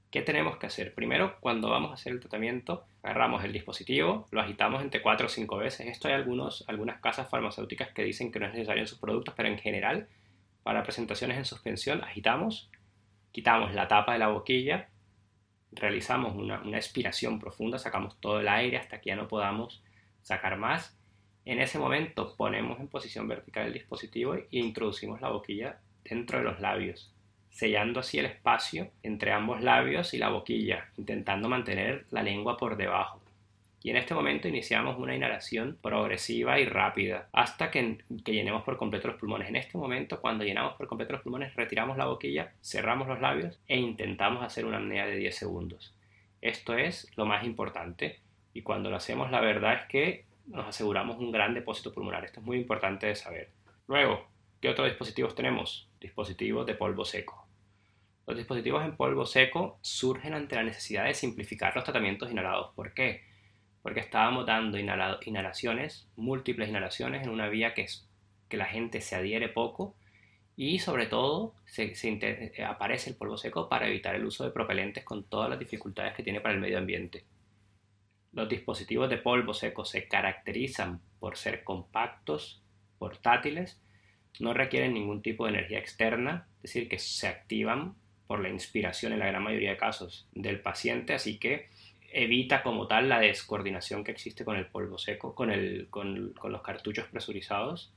¿Qué 0.09 0.21
tenemos 0.21 0.55
que 0.55 0.67
hacer? 0.67 0.93
Primero, 0.93 1.35
cuando 1.41 1.69
vamos 1.69 1.91
a 1.91 1.95
hacer 1.95 2.13
el 2.13 2.21
tratamiento, 2.21 2.85
agarramos 3.03 3.43
el 3.43 3.51
dispositivo, 3.51 4.27
lo 4.31 4.39
agitamos 4.39 4.81
entre 4.81 5.01
4 5.01 5.25
o 5.25 5.29
5 5.29 5.57
veces. 5.57 5.87
Esto 5.87 6.07
hay 6.07 6.13
algunos, 6.13 6.63
algunas 6.69 7.01
casas 7.01 7.29
farmacéuticas 7.29 7.89
que 7.89 8.03
dicen 8.03 8.31
que 8.31 8.39
no 8.39 8.45
es 8.45 8.53
necesario 8.53 8.83
en 8.83 8.87
sus 8.87 8.99
productos, 8.99 9.33
pero 9.35 9.49
en 9.49 9.57
general, 9.57 10.07
para 10.63 10.83
presentaciones 10.83 11.37
en 11.37 11.43
suspensión, 11.43 12.01
agitamos, 12.01 12.69
quitamos 13.33 13.73
la 13.73 13.89
tapa 13.89 14.13
de 14.13 14.19
la 14.19 14.29
boquilla, 14.29 14.87
realizamos 15.73 16.33
una, 16.35 16.61
una 16.61 16.77
expiración 16.77 17.37
profunda, 17.37 17.77
sacamos 17.77 18.17
todo 18.21 18.39
el 18.39 18.47
aire 18.47 18.77
hasta 18.77 19.01
que 19.01 19.09
ya 19.09 19.17
no 19.17 19.27
podamos 19.27 19.83
sacar 20.21 20.57
más 20.57 20.97
en 21.45 21.61
ese 21.61 21.77
momento 21.79 22.35
ponemos 22.35 22.79
en 22.79 22.87
posición 22.87 23.27
vertical 23.27 23.67
el 23.67 23.73
dispositivo 23.73 24.33
e 24.35 24.47
introducimos 24.51 25.21
la 25.21 25.29
boquilla 25.29 25.79
dentro 26.03 26.39
de 26.39 26.43
los 26.43 26.59
labios, 26.59 27.13
sellando 27.49 27.99
así 27.99 28.19
el 28.19 28.25
espacio 28.25 28.89
entre 29.03 29.31
ambos 29.31 29.61
labios 29.61 30.13
y 30.13 30.17
la 30.17 30.29
boquilla, 30.29 30.89
intentando 30.97 31.47
mantener 31.47 32.05
la 32.09 32.23
lengua 32.23 32.57
por 32.57 32.77
debajo. 32.77 33.21
Y 33.85 33.91
en 33.91 33.97
este 33.97 34.15
momento 34.15 34.47
iniciamos 34.47 34.97
una 34.97 35.15
inhalación 35.15 35.77
progresiva 35.79 36.59
y 36.59 36.65
rápida 36.65 37.29
hasta 37.31 37.69
que, 37.69 37.99
llenemos 38.25 38.63
por 38.63 38.77
completo 38.77 39.09
los 39.09 39.17
pulmones. 39.17 39.47
En 39.47 39.57
este 39.57 39.77
momento, 39.77 40.19
cuando 40.19 40.43
llenamos 40.43 40.73
por 40.73 40.87
completo 40.87 41.13
los 41.13 41.21
pulmones, 41.21 41.53
retiramos 41.53 41.95
la 41.95 42.07
boquilla, 42.07 42.53
cerramos 42.63 43.07
los 43.07 43.21
labios 43.21 43.59
e 43.67 43.77
intentamos 43.77 44.43
hacer 44.43 44.65
una 44.65 44.77
apnea 44.77 45.05
de 45.05 45.17
10 45.17 45.35
segundos. 45.35 45.93
Esto 46.41 46.73
es 46.73 47.11
lo 47.15 47.27
más 47.27 47.45
importante. 47.45 48.19
Y 48.55 48.63
cuando 48.63 48.89
lo 48.89 48.95
hacemos, 48.95 49.29
la 49.29 49.41
verdad 49.41 49.75
es 49.75 49.85
que 49.87 50.25
nos 50.47 50.67
aseguramos 50.67 51.17
un 51.17 51.31
gran 51.31 51.53
depósito 51.53 51.93
pulmonar. 51.93 52.25
Esto 52.25 52.39
es 52.39 52.45
muy 52.45 52.57
importante 52.57 53.07
de 53.07 53.15
saber. 53.15 53.51
Luego, 53.87 54.27
¿qué 54.61 54.69
otros 54.69 54.87
dispositivos 54.87 55.35
tenemos? 55.35 55.89
Dispositivos 55.99 56.65
de 56.65 56.75
polvo 56.75 57.05
seco. 57.05 57.47
Los 58.27 58.37
dispositivos 58.37 58.83
en 58.83 58.95
polvo 58.95 59.25
seco 59.25 59.77
surgen 59.81 60.33
ante 60.33 60.55
la 60.55 60.63
necesidad 60.63 61.05
de 61.05 61.13
simplificar 61.13 61.75
los 61.75 61.83
tratamientos 61.83 62.31
inhalados. 62.31 62.73
¿Por 62.73 62.93
qué? 62.93 63.23
Porque 63.83 63.99
estábamos 63.99 64.47
dando 64.47 64.79
inhalaciones, 64.79 66.07
múltiples 66.15 66.69
inhalaciones 66.69 67.23
en 67.23 67.29
una 67.29 67.49
vía 67.49 67.75
que, 67.75 67.83
es, 67.83 68.09
que 68.49 68.57
la 68.57 68.65
gente 68.65 69.01
se 69.01 69.15
adhiere 69.15 69.47
poco 69.49 69.95
y 70.55 70.79
sobre 70.79 71.05
todo 71.05 71.53
aparece 72.67 73.09
el 73.11 73.15
polvo 73.15 73.37
seco 73.37 73.69
para 73.69 73.87
evitar 73.87 74.15
el 74.15 74.25
uso 74.25 74.43
de 74.43 74.51
propelentes 74.51 75.03
con 75.03 75.25
todas 75.25 75.49
las 75.49 75.59
dificultades 75.59 76.15
que 76.15 76.23
tiene 76.23 76.41
para 76.41 76.55
el 76.55 76.61
medio 76.61 76.79
ambiente. 76.79 77.25
Los 78.35 78.49
dispositivos 78.49 79.09
de 79.09 79.17
polvo 79.17 79.53
seco 79.53 79.85
se 79.85 80.09
caracterizan 80.09 80.99
por 81.19 81.37
ser 81.37 81.63
compactos, 81.63 82.61
portátiles, 82.99 83.79
no 84.41 84.53
requieren 84.53 84.93
ningún 84.93 85.21
tipo 85.21 85.45
de 85.45 85.51
energía 85.51 85.79
externa, 85.79 86.45
es 86.57 86.73
decir, 86.73 86.89
que 86.89 86.99
se 86.99 87.27
activan 87.27 87.95
por 88.27 88.41
la 88.41 88.49
inspiración 88.49 89.13
en 89.13 89.19
la 89.19 89.27
gran 89.27 89.41
mayoría 89.41 89.69
de 89.69 89.77
casos 89.77 90.27
del 90.33 90.59
paciente, 90.59 91.13
así 91.13 91.37
que 91.37 91.69
evita 92.11 92.61
como 92.61 92.87
tal 92.87 93.07
la 93.07 93.19
descoordinación 93.19 94.03
que 94.03 94.11
existe 94.11 94.43
con 94.43 94.57
el 94.57 94.65
polvo 94.65 94.97
seco, 94.97 95.33
con, 95.33 95.49
los 96.43 96.61
cartuchos 96.61 97.07
presurizados. 97.07 97.93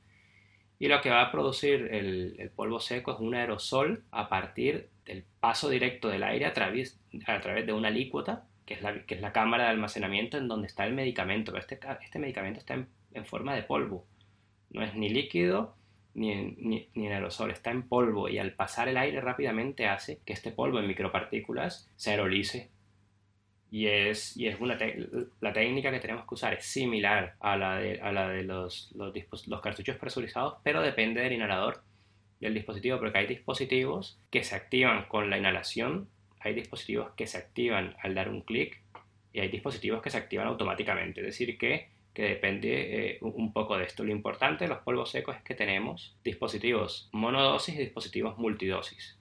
Y 0.79 0.87
lo 0.87 1.01
que 1.01 1.11
va 1.11 1.23
a 1.23 1.33
producir 1.33 1.89
el, 1.91 2.37
el, 2.39 2.51
polvo 2.51 2.79
seco 2.79 3.13
es 3.13 3.19
un 3.19 3.35
aerosol 3.35 4.05
a 4.13 4.29
partir 4.29 4.89
del 5.05 5.25
paso 5.41 5.69
directo 5.69 6.09
del 6.09 6.23
aire 6.23 6.47
a 6.47 6.53
través, 6.53 7.01
a 7.27 7.41
través 7.41 7.67
de 7.67 7.73
una 7.73 7.89
alícuota 7.89 8.45
que 8.69 8.75
es, 8.75 8.83
la, 8.83 9.03
que 9.07 9.15
es 9.15 9.23
la 9.23 9.33
cámara 9.33 9.65
de 9.65 9.71
almacenamiento 9.71 10.37
en 10.37 10.47
donde 10.47 10.67
está 10.67 10.85
el 10.85 10.93
medicamento. 10.93 11.57
este, 11.57 11.81
este 12.03 12.19
medicamento 12.19 12.61
está 12.61 12.75
en, 12.75 13.25
forma 13.25 13.55
de 13.55 13.63
polvo. 13.63 14.05
No 14.69 14.83
es 14.83 14.95
ni 14.95 15.09
líquido 15.09 15.75
ni 16.13 16.33
en, 16.33 16.57
ni, 16.59 16.91
en, 16.95 17.13
aerosol, 17.13 17.51
está 17.51 17.71
en 17.71 17.89
polvo 17.89 18.29
y 18.29 18.37
al 18.37 18.53
pasar 18.53 18.89
el 18.89 18.99
aire 18.99 19.23
rápidamente 19.23 19.87
hace 19.87 20.21
que 20.27 20.35
este 20.35 20.53
polvo 20.53 20.81
en 20.81 20.87
micropartículas 20.87 21.91
se 21.97 22.11
aerolice. 22.11 22.71
Y 23.71 23.87
es, 23.87 24.37
y 24.37 24.49
es 24.49 24.61
una 24.61 24.77
la 25.41 25.53
técnica 25.55 25.91
que 25.91 26.01
tenemos 26.01 26.27
que 26.27 26.35
usar 26.35 26.53
es 26.53 26.67
similar 26.67 27.37
a 27.41 27.57
la 27.57 27.79
de, 27.79 28.03
a 28.03 28.13
la 28.13 28.29
de 28.29 28.43
los, 28.43 28.93
los, 28.95 29.49
los 29.49 29.61
cartuchos 29.63 29.97
presurizados, 29.97 30.59
pero 30.63 30.83
depende 30.83 31.23
del 31.23 31.33
inhalador. 31.33 31.85
del 32.39 32.53
dispositivo, 32.53 32.99
porque 32.99 33.17
hay 33.17 33.27
dispositivos 33.27 34.21
que 34.31 34.45
se 34.45 34.57
activan 34.57 35.07
con 35.09 35.31
la 35.31 35.39
inhalación, 35.39 36.11
hay 36.41 36.55
dispositivos 36.55 37.11
que 37.17 37.27
se 37.27 37.39
activan 37.39 37.97
al 38.03 38.15
dar 38.15 38.29
un 38.29 38.43
clic 38.43 38.83
y 39.33 39.41
hay 39.41 39.49
dispositivos 39.49 40.03
que 40.03 40.11
se 40.11 40.19
activan 40.19 40.47
automáticamente. 40.47 41.21
Es 41.21 41.27
decir, 41.27 41.59
que, 41.59 41.91
que 42.15 42.23
depende 42.23 43.11
eh, 43.11 43.19
un 43.21 43.53
poco 43.53 43.77
de 43.77 43.85
esto. 43.85 44.05
Lo 44.05 44.13
importante 44.13 44.65
de 44.65 44.71
los 44.71 44.79
polvos 44.79 45.11
secos 45.11 45.37
es 45.37 45.43
que 45.43 45.55
tenemos 45.55 46.17
dispositivos 46.25 47.09
monodosis 47.13 47.75
y 47.75 47.79
dispositivos 47.79 48.39
multidosis. 48.39 49.19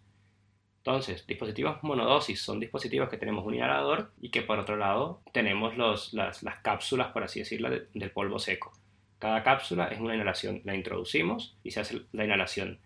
Entonces, 0.87 1.27
dispositivos 1.27 1.83
monodosis 1.83 2.41
son 2.41 2.61
dispositivos 2.61 3.09
que 3.09 3.17
tenemos 3.17 3.45
un 3.45 3.55
inhalador 3.55 4.13
y 4.21 4.29
que 4.29 4.41
por 4.41 4.57
otro 4.57 4.77
lado 4.77 5.21
tenemos 5.33 5.77
las, 5.77 6.39
cápsulas, 6.61 7.11
por 7.11 7.25
así 7.25 7.39
decirlo, 7.39 7.69
del 7.69 8.11
polvo 8.11 8.39
seco. 8.39 8.71
Cada 9.19 9.43
cápsula 9.43 9.87
es 9.87 9.99
una 9.99 10.15
inhalación, 10.15 10.61
la 10.63 10.75
introducimos 10.75 11.57
y 11.61 11.71
se 11.71 11.81
hace 11.81 12.03
la 12.13 12.23
inhalación. 12.23 12.79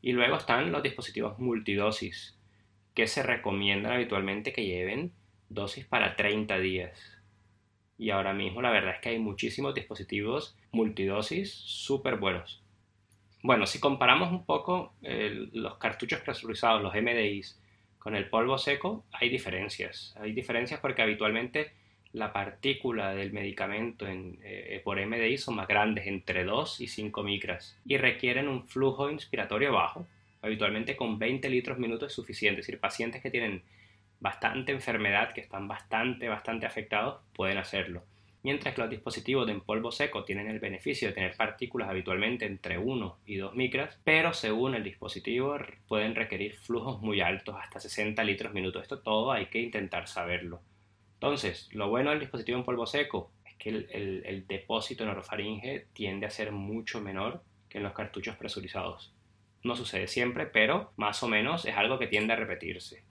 Y 0.00 0.12
luego 0.12 0.36
están 0.36 0.70
los 0.70 0.84
dispositivos 0.84 1.40
multidosis, 1.40 2.38
que 2.94 3.06
se 3.06 3.22
recomiendan 3.22 3.92
habitualmente 3.92 4.52
que 4.52 4.66
lleven 4.66 5.12
dosis 5.48 5.84
para 5.84 6.16
30 6.16 6.58
días. 6.58 7.18
Y 7.98 8.10
ahora 8.10 8.32
mismo 8.32 8.62
la 8.62 8.70
verdad 8.70 8.94
es 8.94 9.00
que 9.00 9.10
hay 9.10 9.18
muchísimos 9.18 9.74
dispositivos 9.74 10.56
multidosis 10.72 11.52
súper 11.52 12.16
buenos. 12.16 12.62
Bueno, 13.42 13.66
si 13.66 13.80
comparamos 13.80 14.30
un 14.30 14.44
poco 14.44 14.94
los 15.00 15.76
cartuchos 15.78 16.20
presurizados, 16.20 16.82
los 16.82 16.94
MDIs, 16.94 17.60
con 17.98 18.16
el 18.16 18.28
polvo 18.28 18.58
seco, 18.58 19.04
hay 19.12 19.28
diferencias. 19.28 20.14
Hay 20.20 20.32
diferencias 20.32 20.80
porque 20.80 21.02
habitualmente 21.02 21.72
la 22.12 22.32
partícula 22.32 23.14
del 23.14 23.32
medicamento 23.32 24.06
en, 24.06 24.38
eh, 24.42 24.80
por 24.84 24.98
MDI 24.98 25.38
son 25.38 25.56
más 25.56 25.66
grandes, 25.66 26.06
entre 26.06 26.44
2 26.44 26.80
y 26.80 26.88
5 26.88 27.22
micras, 27.22 27.78
y 27.84 27.96
requieren 27.96 28.48
un 28.48 28.66
flujo 28.66 29.10
inspiratorio 29.10 29.72
bajo. 29.72 30.06
Habitualmente 30.42 30.96
con 30.96 31.18
20 31.18 31.48
litros 31.48 31.78
minuto 31.78 32.06
es 32.06 32.12
suficiente. 32.12 32.60
Es 32.60 32.66
decir, 32.66 32.80
pacientes 32.80 33.22
que 33.22 33.30
tienen 33.30 33.62
bastante 34.20 34.72
enfermedad, 34.72 35.32
que 35.32 35.40
están 35.40 35.66
bastante, 35.68 36.28
bastante 36.28 36.66
afectados, 36.66 37.22
pueden 37.32 37.58
hacerlo 37.58 38.02
mientras 38.42 38.74
que 38.74 38.80
los 38.80 38.90
dispositivos 38.90 39.46
de 39.46 39.54
polvo 39.54 39.92
seco 39.92 40.24
tienen 40.24 40.48
el 40.48 40.58
beneficio 40.58 41.08
de 41.08 41.14
tener 41.14 41.36
partículas 41.36 41.88
habitualmente 41.88 42.46
entre 42.46 42.78
1 42.78 43.18
y 43.26 43.36
2 43.36 43.54
micras, 43.54 43.98
pero 44.04 44.32
según 44.32 44.74
el 44.74 44.84
dispositivo 44.84 45.56
pueden 45.86 46.14
requerir 46.14 46.56
flujos 46.56 47.00
muy 47.00 47.20
altos, 47.20 47.56
hasta 47.60 47.80
60 47.80 48.22
litros 48.24 48.52
minuto. 48.52 48.80
Esto 48.80 49.00
todo 49.00 49.32
hay 49.32 49.46
que 49.46 49.60
intentar 49.60 50.08
saberlo. 50.08 50.60
Entonces, 51.14 51.68
lo 51.72 51.88
bueno 51.88 52.10
del 52.10 52.20
dispositivo 52.20 52.58
en 52.58 52.64
polvo 52.64 52.86
seco 52.86 53.30
es 53.44 53.54
que 53.56 53.68
el, 53.70 54.22
el 54.24 54.46
depósito 54.46 55.04
en 55.04 55.10
orofaringe 55.10 55.86
tiende 55.92 56.26
a 56.26 56.30
ser 56.30 56.50
mucho 56.50 57.00
menor 57.00 57.42
que 57.68 57.78
en 57.78 57.84
los 57.84 57.92
cartuchos 57.92 58.36
presurizados. 58.36 59.11
No 59.64 59.76
sucede 59.76 60.08
siempre, 60.08 60.46
pero 60.46 60.92
más 60.96 61.22
o 61.22 61.28
menos 61.28 61.64
es 61.64 61.76
algo 61.76 61.98
que 61.98 62.06
tiende 62.06 62.32
a 62.32 62.36
repetirse. 62.36 63.04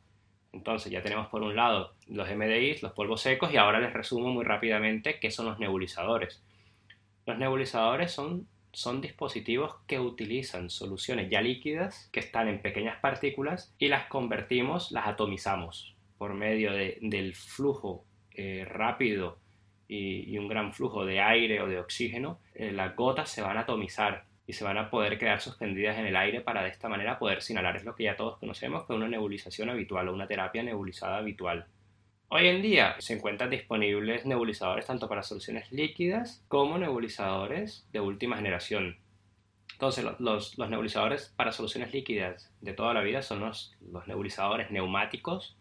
Entonces 0.53 0.91
ya 0.91 1.01
tenemos 1.01 1.27
por 1.27 1.41
un 1.43 1.55
lado 1.55 1.93
los 2.07 2.29
MDIs, 2.29 2.83
los 2.83 2.91
polvos 2.91 3.21
secos, 3.21 3.53
y 3.53 3.57
ahora 3.57 3.79
les 3.79 3.93
resumo 3.93 4.29
muy 4.29 4.43
rápidamente 4.43 5.19
qué 5.19 5.31
son 5.31 5.45
los 5.45 5.59
nebulizadores. 5.59 6.43
Los 7.25 7.37
nebulizadores 7.37 8.11
son, 8.11 8.47
son 8.73 8.99
dispositivos 8.99 9.75
que 9.87 9.99
utilizan 9.99 10.69
soluciones 10.69 11.29
ya 11.29 11.41
líquidas 11.41 12.09
que 12.11 12.19
están 12.19 12.49
en 12.49 12.61
pequeñas 12.61 12.99
partículas 12.99 13.73
y 13.79 13.87
las 13.87 14.07
convertimos, 14.07 14.91
las 14.91 15.07
atomizamos 15.07 15.95
por 16.17 16.33
medio 16.33 16.73
del 16.73 17.33
flujo 17.33 18.03
eh, 18.33 18.65
rápido 18.69 19.39
y, 19.87 20.37
un 20.37 20.47
gran 20.47 20.73
flujo 20.73 21.05
de 21.05 21.19
aire 21.19 21.61
o 21.61 21.67
de 21.67 21.79
oxígeno. 21.79 22.39
Eh, 22.55 22.71
las 22.71 22.95
gotas 22.95 23.29
se 23.29 23.41
van 23.41 23.57
a 23.57 23.61
atomizar 23.61 24.25
y 24.51 24.53
se 24.53 24.65
van 24.65 24.77
a 24.77 24.89
poder 24.89 25.17
quedar 25.17 25.39
suspendidas 25.39 25.97
en 25.97 26.07
el 26.07 26.17
aire 26.17 26.41
para 26.41 26.61
de 26.61 26.67
esta 26.67 26.89
manera 26.89 27.17
poder 27.17 27.39
inhalar. 27.47 27.77
Es 27.77 27.85
lo 27.85 27.95
que 27.95 28.03
ya 28.03 28.17
todos 28.17 28.37
conocemos 28.37 28.85
que 28.85 28.91
una 28.91 29.07
nebulización 29.07 29.69
habitual 29.69 30.09
o 30.09 30.13
una 30.13 30.27
terapia 30.27 30.61
nebulizada 30.61 31.19
habitual. 31.19 31.67
Hoy 32.27 32.47
en 32.47 32.61
día 32.61 32.97
se 32.99 33.13
encuentran 33.13 33.49
disponibles 33.49 34.25
nebulizadores 34.25 34.85
tanto 34.85 35.07
para 35.07 35.23
soluciones 35.23 35.71
líquidas 35.71 36.43
como 36.49 36.77
nebulizadores 36.77 37.87
de 37.93 38.01
última 38.01 38.35
generación. 38.35 38.97
Entonces, 39.71 40.05
los, 40.19 40.59
nebulizadores 40.59 41.31
para 41.37 41.53
soluciones 41.53 41.93
líquidas 41.93 42.51
de 42.59 42.73
toda 42.73 42.93
la 42.93 43.03
vida 43.03 43.21
son 43.21 43.39
los, 43.39 43.73
los 43.79 44.05
nebulizadores 44.05 44.69
neumáticos 44.69 45.55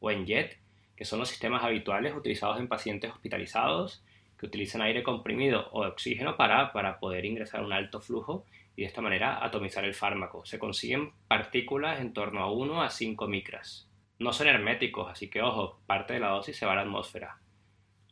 o 0.00 0.10
en 0.10 0.26
jet, 0.26 0.58
que 0.96 1.04
son 1.04 1.20
los 1.20 1.28
sistemas 1.28 1.62
habituales 1.62 2.12
utilizados 2.12 2.58
en 2.58 2.66
pacientes 2.66 3.12
hospitalizados 3.12 4.02
que 4.42 4.46
utilizan 4.46 4.82
aire 4.82 5.04
comprimido 5.04 5.68
o 5.70 5.86
oxígeno 5.86 6.36
para, 6.36 6.72
para 6.72 6.98
poder 6.98 7.24
ingresar 7.24 7.62
un 7.62 7.72
alto 7.72 8.00
flujo 8.00 8.44
y 8.74 8.82
de 8.82 8.88
esta 8.88 9.00
manera 9.00 9.38
atomizar 9.44 9.84
el 9.84 9.94
fármaco. 9.94 10.44
Se 10.44 10.58
consiguen 10.58 11.12
partículas 11.28 12.00
en 12.00 12.12
torno 12.12 12.40
a 12.42 12.50
1 12.50 12.82
a 12.82 12.90
5 12.90 13.28
micras. 13.28 13.88
No 14.18 14.32
son 14.32 14.48
herméticos, 14.48 15.08
así 15.08 15.30
que 15.30 15.42
ojo, 15.42 15.78
parte 15.86 16.14
de 16.14 16.18
la 16.18 16.30
dosis 16.30 16.56
se 16.56 16.66
va 16.66 16.72
a 16.72 16.74
la 16.74 16.82
atmósfera. 16.82 17.38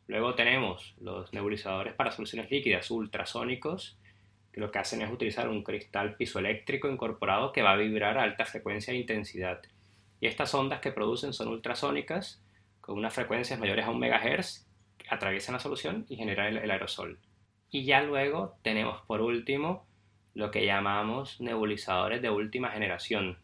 Luego 0.07 0.37
tenemos 0.37 0.95
los 1.01 1.33
nebulizadores 1.33 1.95
para 1.95 2.13
soluciones 2.13 2.49
líquidas 2.49 2.93
ultrasónicos, 2.93 3.99
que 4.53 4.61
lo 4.61 4.71
que 4.71 4.79
hacen 4.79 5.03
es 5.03 5.11
utilizar 5.11 5.49
un 5.49 5.65
cristal 5.65 6.15
pisoeléctrico 6.15 6.89
incorporado 6.89 7.51
que 7.51 7.63
va 7.63 7.73
a 7.73 7.77
vibrar 7.77 8.19
a 8.19 8.23
alta 8.23 8.45
frecuencia 8.45 8.95
e 8.95 8.99
intensidad. 8.99 9.63
Y 10.21 10.29
estas 10.29 10.55
ondas 10.55 10.79
que 10.79 10.93
producen 10.93 11.33
son 11.33 11.49
ultrasónicas, 11.49 12.41
con 12.81 12.97
unas 12.97 13.15
frecuencias 13.15 13.59
mayores 13.59 13.85
a 13.85 13.91
1 13.91 13.99
MHz 13.99 14.70
atraviesan 15.11 15.55
la 15.55 15.61
solución 15.61 16.07
y 16.09 16.17
generan 16.17 16.57
el, 16.57 16.71
aerosol. 16.71 17.19
Y 17.71 17.85
ya 17.85 18.03
luego 18.03 18.57
tenemos 18.63 19.03
por 19.03 19.21
último 19.21 19.87
lo 20.35 20.51
que 20.51 20.65
llamamos 20.65 21.41
nebulizadores 21.41 22.23
de 22.23 22.31
última 22.31 22.71
generación, 22.71 23.39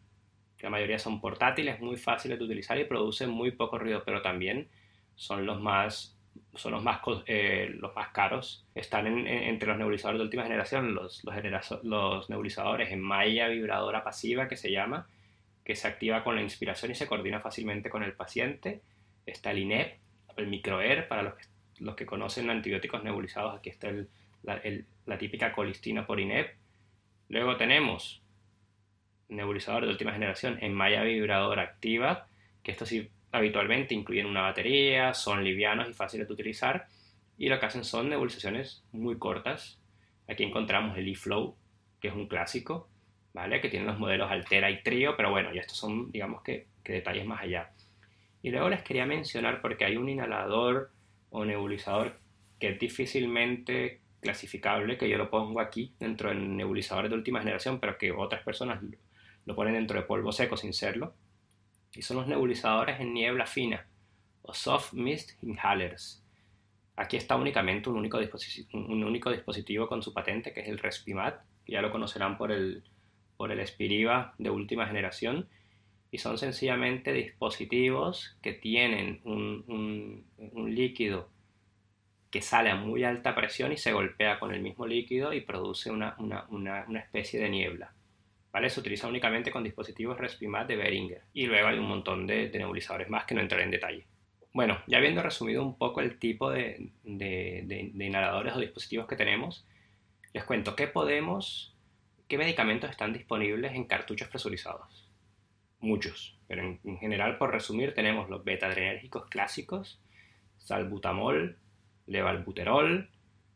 la 0.61 0.69
mayoría 0.69 0.97
son 0.97 1.21
portátiles, 1.21 1.79
muy 1.79 1.97
fáciles 1.97 2.39
de 2.39 2.45
utilizar 2.45 2.79
y 2.79 2.85
producen 2.85 3.29
muy 3.29 3.51
poco 3.51 3.77
ruido, 3.77 4.03
pero 4.03 4.21
también 4.21 4.67
son 5.15 5.45
los 5.45 5.59
más 5.61 6.13
son 6.53 6.71
los 6.71 6.83
más, 6.83 7.01
eh, 7.25 7.69
los 7.79 7.95
más 7.95 8.09
caros. 8.09 8.65
Están 8.73 9.05
entre 9.27 9.69
los 9.69 9.77
nebulizadores 9.77 10.19
de 10.19 10.23
última 10.23 10.43
generación, 10.43 10.93
los, 10.93 11.23
los, 11.23 11.83
los, 11.83 12.29
nebulizadores 12.29 12.91
en 12.91 13.01
malla 13.01 13.47
vibradora 13.47 14.03
pasiva, 14.03 14.47
que 14.47 14.55
se 14.55 14.71
llama, 14.71 15.07
que 15.63 15.75
se 15.75 15.87
activa 15.87 16.23
con 16.23 16.35
la 16.35 16.41
inspiración 16.41 16.91
y 16.91 16.95
se 16.95 17.07
coordina 17.07 17.39
fácilmente 17.39 17.89
con 17.89 18.03
el 18.03 18.13
paciente. 18.13 18.81
Está 19.25 19.51
el 19.51 19.59
INEP, 19.59 19.97
el 20.37 20.47
MicroAir, 20.47 21.07
para 21.07 21.23
los 21.23 21.35
que 21.35 21.43
los 21.79 21.95
que 21.95 22.05
conocen 22.05 22.49
antibióticos 22.49 23.03
nebulizados, 23.03 23.57
aquí 23.57 23.69
está 23.69 23.89
la, 24.43 25.17
típica 25.17 25.51
colistina 25.51 26.05
por 26.05 26.19
INEP. 26.19 26.55
Luego 27.29 27.57
tenemos 27.57 28.21
nebulizadores 29.29 29.87
de 29.87 29.91
última 29.91 30.13
generación 30.13 30.57
en 30.61 30.73
malla 30.73 31.03
vibradora 31.03 31.63
activa, 31.63 32.27
que 32.63 32.71
estos 32.71 32.93
habitualmente 33.31 33.93
incluyen 33.93 34.25
una 34.25 34.41
batería, 34.41 35.13
son 35.13 35.43
livianos 35.43 35.89
y 35.89 35.93
fáciles 35.93 36.27
de 36.27 36.33
utilizar, 36.33 36.87
y 37.37 37.49
lo 37.49 37.59
que 37.59 37.65
hacen 37.65 37.83
son 37.83 38.09
nebulizaciones 38.09 38.83
muy 38.91 39.17
cortas. 39.17 39.79
Aquí 40.27 40.43
encontramos 40.43 40.97
el 40.97 41.07
eFlow, 41.07 41.55
que 41.99 42.07
es 42.07 42.13
un 42.13 42.27
clásico, 42.27 42.89
¿vale? 43.33 43.61
Que 43.61 43.69
tiene 43.69 43.85
los 43.85 43.99
modelos 43.99 44.31
Altera 44.31 44.71
y 44.71 44.81
Trio, 44.81 45.15
pero 45.15 45.29
bueno, 45.29 45.53
ya 45.53 45.61
estos 45.61 45.77
son, 45.77 46.11
digamos 46.11 46.41
que, 46.41 46.67
que 46.83 46.93
detalles 46.93 47.25
más 47.25 47.41
allá. 47.41 47.71
Y 48.41 48.49
luego 48.49 48.69
les 48.69 48.81
quería 48.81 49.05
mencionar, 49.05 49.61
porque 49.61 49.85
hay 49.85 49.97
un 49.97 50.09
inhalador 50.09 50.91
o 51.29 51.45
nebulizador 51.45 52.19
que 52.59 52.69
es 52.69 52.79
difícilmente 52.79 54.01
clasificable, 54.19 54.97
que 54.97 55.09
yo 55.09 55.17
lo 55.17 55.29
pongo 55.29 55.59
aquí 55.59 55.93
dentro 55.99 56.29
de 56.29 56.35
nebulizadores 56.35 57.09
de 57.11 57.17
última 57.17 57.39
generación, 57.39 57.79
pero 57.79 57.97
que 57.97 58.11
otras 58.11 58.43
personas 58.43 58.81
lo 59.45 59.55
ponen 59.55 59.73
dentro 59.73 59.99
de 59.99 60.05
polvo 60.05 60.31
seco 60.31 60.57
sin 60.57 60.73
serlo. 60.73 61.13
Y 61.93 62.01
son 62.01 62.17
los 62.17 62.27
nebulizadores 62.27 62.99
en 62.99 63.13
niebla 63.13 63.45
fina 63.45 63.87
o 64.41 64.53
soft 64.53 64.93
mist 64.93 65.31
inhalers. 65.43 66.23
Aquí 66.95 67.15
está 67.15 67.35
únicamente 67.35 67.89
un 67.89 67.97
único, 67.97 68.19
un 68.73 69.03
único 69.03 69.31
dispositivo 69.31 69.87
con 69.87 70.01
su 70.01 70.13
patente, 70.13 70.51
que 70.51 70.61
es 70.61 70.67
el 70.67 70.79
Respimat, 70.79 71.41
que 71.63 71.73
ya 71.73 71.81
lo 71.81 71.91
conocerán 71.91 72.37
por 72.37 72.51
el, 72.51 72.83
por 73.37 73.51
el 73.51 73.65
Spiriva 73.67 74.33
de 74.39 74.49
última 74.49 74.87
generación, 74.87 75.47
y 76.11 76.17
son 76.19 76.37
sencillamente 76.37 77.11
dispositivos 77.11 78.37
que 78.41 78.53
tienen 78.53 79.21
un, 79.23 80.25
líquido 80.67 81.29
que 82.29 82.41
sale 82.41 82.69
a 82.69 82.75
muy 82.75 83.03
alta 83.03 83.35
presión 83.35 83.71
y 83.71 83.77
se 83.77 83.93
golpea 83.93 84.39
con 84.39 84.53
el 84.53 84.61
mismo 84.61 84.85
líquido 84.85 85.33
y 85.33 85.41
produce 85.41 85.91
una, 85.91 86.15
especie 86.99 87.39
de 87.39 87.49
niebla. 87.49 87.93
¿Vale? 88.51 88.69
Se 88.69 88.79
utiliza 88.79 89.07
únicamente 89.07 89.51
con 89.51 89.63
dispositivos 89.63 90.17
Respimat 90.17 90.67
de 90.67 90.77
Behringer 90.77 91.21
y 91.33 91.45
luego 91.45 91.67
hay 91.67 91.77
un 91.77 91.87
montón 91.87 92.25
de, 92.25 92.49
nebulizadores 92.49 93.09
más 93.09 93.25
que 93.25 93.35
no 93.35 93.41
entraré 93.41 93.63
en 93.63 93.71
detalle. 93.71 94.05
Bueno, 94.53 94.81
ya 94.87 94.97
habiendo 94.97 95.21
resumido 95.21 95.63
un 95.63 95.77
poco 95.77 96.01
el 96.01 96.17
tipo 96.17 96.49
de, 96.49 96.89
de 97.03 97.91
inhaladores 97.99 98.55
o 98.55 98.59
dispositivos 98.59 99.07
que 99.07 99.15
tenemos, 99.15 99.65
les 100.33 100.43
cuento 100.43 100.75
qué 100.75 100.87
podemos, 100.87 101.75
qué 102.27 102.37
medicamentos 102.37 102.89
están 102.89 103.13
disponibles 103.13 103.73
en 103.73 103.85
cartuchos 103.85 104.29
presurizados 104.29 105.06
muchos, 105.79 106.37
pero 106.47 106.63
en, 106.63 106.97
general, 106.97 107.37
por 107.37 107.51
resumir, 107.51 107.93
tenemos 107.93 108.29
los 108.29 108.43
beta-adrenérgicos 108.43 109.27
clásicos, 109.29 109.99
salbutamol, 110.57 111.57
levalbuterol, 112.07 113.09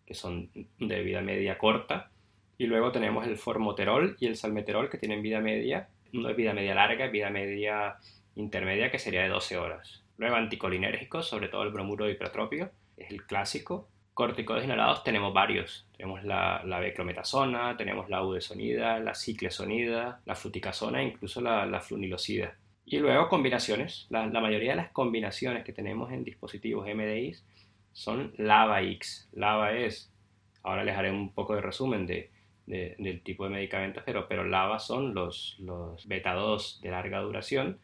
que 0.05 0.13
son 0.13 0.49
de 0.79 1.03
vida 1.03 1.21
media 1.21 1.57
corta, 1.57 2.11
Y 2.57 2.67
luego 2.67 2.91
tenemos 2.91 3.25
el 3.25 3.37
formoterol 3.37 4.15
y 4.19 4.27
el 4.27 4.35
salmeterol 4.35 4.89
que 4.89 4.99
tienen 4.99 5.23
vida 5.23 5.39
media, 5.39 5.89
no 6.11 6.29
es 6.29 6.35
vida 6.35 6.53
media 6.53 6.75
larga, 6.75 7.05
es 7.05 7.11
vida 7.11 7.31
media 7.31 7.95
intermedia 8.35 8.91
que 8.91 8.99
sería 8.99 9.23
de 9.23 9.29
12 9.29 9.57
horas. 9.57 10.03
Luego 10.17 10.35
anticolinérgicos, 10.35 11.27
sobre 11.27 11.47
todo 11.47 11.63
el 11.63 11.71
bromuro 11.71 12.05
de 12.05 12.11
hipertropio, 12.11 12.71
es 12.97 13.09
el 13.09 13.25
clásico. 13.25 13.89
Corticoides 14.13 14.65
inhalados 14.65 15.03
tenemos 15.03 15.33
varios. 15.33 15.87
Tenemos 15.95 16.23
la, 16.23 16.61
la 16.65 16.79
beclometasona, 16.79 17.77
tenemos 17.77 18.09
la 18.09 18.23
udesonida, 18.23 18.99
la 18.99 19.15
ciclesonida, 19.15 20.21
la 20.25 20.35
fluticasona 20.35 21.01
e 21.01 21.05
incluso 21.05 21.41
la, 21.41 21.65
la 21.65 21.79
flunilocida. 21.79 22.55
Y 22.85 22.99
luego 22.99 23.29
combinaciones. 23.29 24.07
La, 24.09 24.27
mayoría 24.27 24.71
de 24.71 24.77
las 24.77 24.91
combinaciones 24.91 25.63
que 25.63 25.71
tenemos 25.71 26.11
en 26.11 26.25
dispositivos 26.25 26.85
MDIs 26.85 27.45
son 27.93 28.33
LAVA-X. 28.37 29.29
LAVA 29.33 29.73
es, 29.77 30.11
ahora 30.63 30.83
les 30.83 30.97
haré 30.97 31.09
un 31.09 31.33
poco 31.33 31.55
de 31.55 31.61
resumen 31.61 32.05
de, 32.05 32.31
de, 32.65 32.95
del 32.99 33.21
tipo 33.21 33.45
de 33.45 33.51
medicamentos, 33.51 34.03
pero, 34.05 34.27
pero 34.27 34.43
LAVA 34.43 34.79
son 34.79 35.13
los, 35.13 35.55
los 35.59 36.05
beta-2 36.07 36.81
de 36.81 36.91
larga 36.91 37.21
duración. 37.21 37.79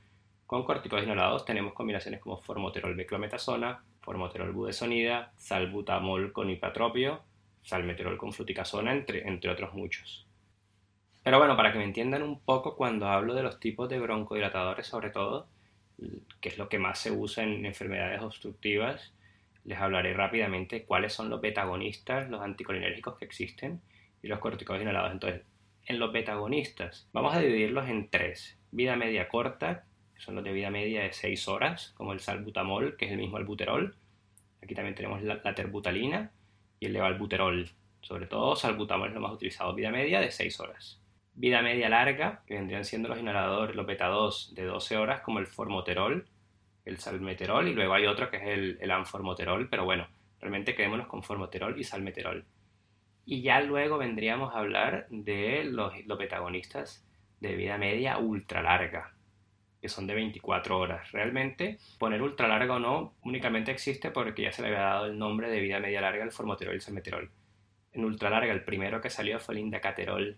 Con 0.46 0.66
corticoides 0.66 1.06
inhalados 1.06 1.46
tenemos 1.46 1.74
combinaciones 1.74 2.20
como 2.20 2.38
formoterol 2.38 2.96
beclometasona, 2.96 3.84
formoterol 4.08 4.54
budesonida, 4.54 5.34
salbutamol 5.36 6.32
con 6.32 6.50
hipatropio, 6.50 7.24
salmeterol 7.62 8.18
con 8.18 8.32
fluticasona, 8.32 8.94
entre, 8.94 9.28
entre 9.28 9.52
otros 9.52 9.74
muchos. 9.74 10.26
Pero 11.24 11.40
bueno, 11.40 11.58
para 11.58 11.74
que 11.74 11.78
me 11.78 11.84
entiendan 11.84 12.24
un 12.24 12.40
poco 12.40 12.78
cuando 12.78 13.10
hablo 13.10 13.34
de 13.34 13.44
los 13.44 13.60
tipos 13.60 13.90
de 13.90 14.00
broncodilatadores, 14.00 14.88
sobre 14.88 15.10
todo, 15.10 15.50
que 16.40 16.48
es 16.48 16.58
lo 16.58 16.70
que 16.70 16.80
más 16.80 17.00
se 17.00 17.12
usa 17.12 17.44
en 17.44 17.66
enfermedades 17.66 18.22
obstructivas, 18.22 19.14
les 19.66 19.78
hablaré 19.78 20.14
rápidamente 20.14 20.86
cuáles 20.86 21.12
son 21.12 21.30
los 21.30 21.42
betagonistas, 21.42 22.30
los 22.30 22.42
anticolinérgicos 22.42 23.18
que 23.18 23.26
existen 23.26 23.82
y 24.24 24.30
los 24.30 24.40
corticoides 24.40 24.84
inhalados. 24.84 25.12
Entonces, 25.12 25.42
en 25.86 26.00
los 26.00 26.14
betagonistas, 26.14 27.10
vamos 27.12 27.36
a 27.36 27.40
dividirlos 27.40 27.90
en 27.90 28.10
tres. 28.10 28.58
Vida 28.72 28.96
media 28.96 29.28
corta, 29.28 29.84
son 30.18 30.36
los 30.36 30.44
de 30.44 30.52
vida 30.52 30.70
media 30.70 31.04
de 31.04 31.14
6 31.14 31.48
horas, 31.48 31.94
como 31.96 32.14
el 32.14 32.20
salbutamol, 32.20 32.98
que 32.98 33.06
es 33.06 33.12
el 33.12 33.18
mismo 33.18 33.38
albuterol. 33.38 33.96
Aquí 34.62 34.76
también 34.76 34.96
tenemos 34.96 35.22
la, 35.22 35.56
terbutalina 35.56 36.32
y 36.80 36.88
el 36.88 36.94
levalbuterol. 36.94 37.70
Sobre 38.02 38.26
todo, 38.26 38.56
salbutamol 38.56 39.10
es 39.10 39.14
lo 39.14 39.22
más 39.22 39.34
utilizado, 39.34 39.74
vida 39.74 39.92
media 39.92 40.20
de 40.20 40.32
6 40.32 40.60
horas. 40.60 41.02
Vida 41.34 41.62
media 41.62 41.90
larga, 41.90 42.42
que 42.48 42.56
vendrían 42.56 42.86
siendo 42.86 43.10
los 43.10 43.20
inhaladores, 43.20 43.76
los 43.76 43.86
beta 43.86 44.08
2 44.08 44.56
de 44.56 44.66
12 44.66 44.98
horas, 44.98 45.22
como 45.22 45.40
el 45.40 45.46
formoterol, 45.46 46.28
el 46.86 46.98
salmeterol, 46.98 47.68
y 47.68 47.74
luego 47.74 47.94
hay 47.94 48.08
otro 48.08 48.30
que 48.32 48.38
es 48.38 48.48
el, 48.48 48.78
el 48.82 48.92
anformoterol, 48.92 49.70
pero 49.70 49.86
bueno, 49.86 50.08
realmente 50.40 50.74
quedémonos 50.74 51.08
con 51.08 51.22
formoterol 51.22 51.80
y 51.80 51.84
salmeterol. 51.84 52.46
Y 53.26 53.42
ya 53.42 53.60
luego 53.62 53.98
vendríamos 53.98 54.56
a 54.56 54.60
hablar 54.60 55.06
de 55.10 55.66
los, 55.66 55.94
los 56.06 56.18
betagonistas 56.18 57.06
de 57.40 57.56
vida 57.56 57.78
media 57.78 58.18
ultra 58.18 58.62
larga, 58.62 59.14
que 59.82 59.90
son 59.90 60.08
de 60.08 60.16
24 60.16 60.78
horas. 60.78 61.12
Realmente, 61.12 61.78
poner 62.00 62.22
ultra 62.22 62.48
larga 62.48 62.76
o 62.76 62.80
no 62.80 63.14
únicamente 63.24 63.72
existe 63.72 64.12
porque 64.12 64.44
ya 64.44 64.52
se 64.52 64.62
le 64.62 64.70
había 64.70 64.82
dado 64.82 65.06
el 65.06 65.18
nombre 65.18 65.50
de 65.50 65.60
vida 65.60 65.80
media 65.80 66.02
larga 66.02 66.24
al 66.24 66.32
formoterol 66.32 66.76
y 66.76 66.82
salmeterol. 66.82 67.30
En 67.94 68.06
ultra 68.06 68.30
larga, 68.30 68.54
el 68.54 68.64
primero 68.64 69.02
que 69.02 69.10
salió 69.10 69.40
fue 69.40 69.56
el 69.56 69.62
indacaterol 69.62 70.38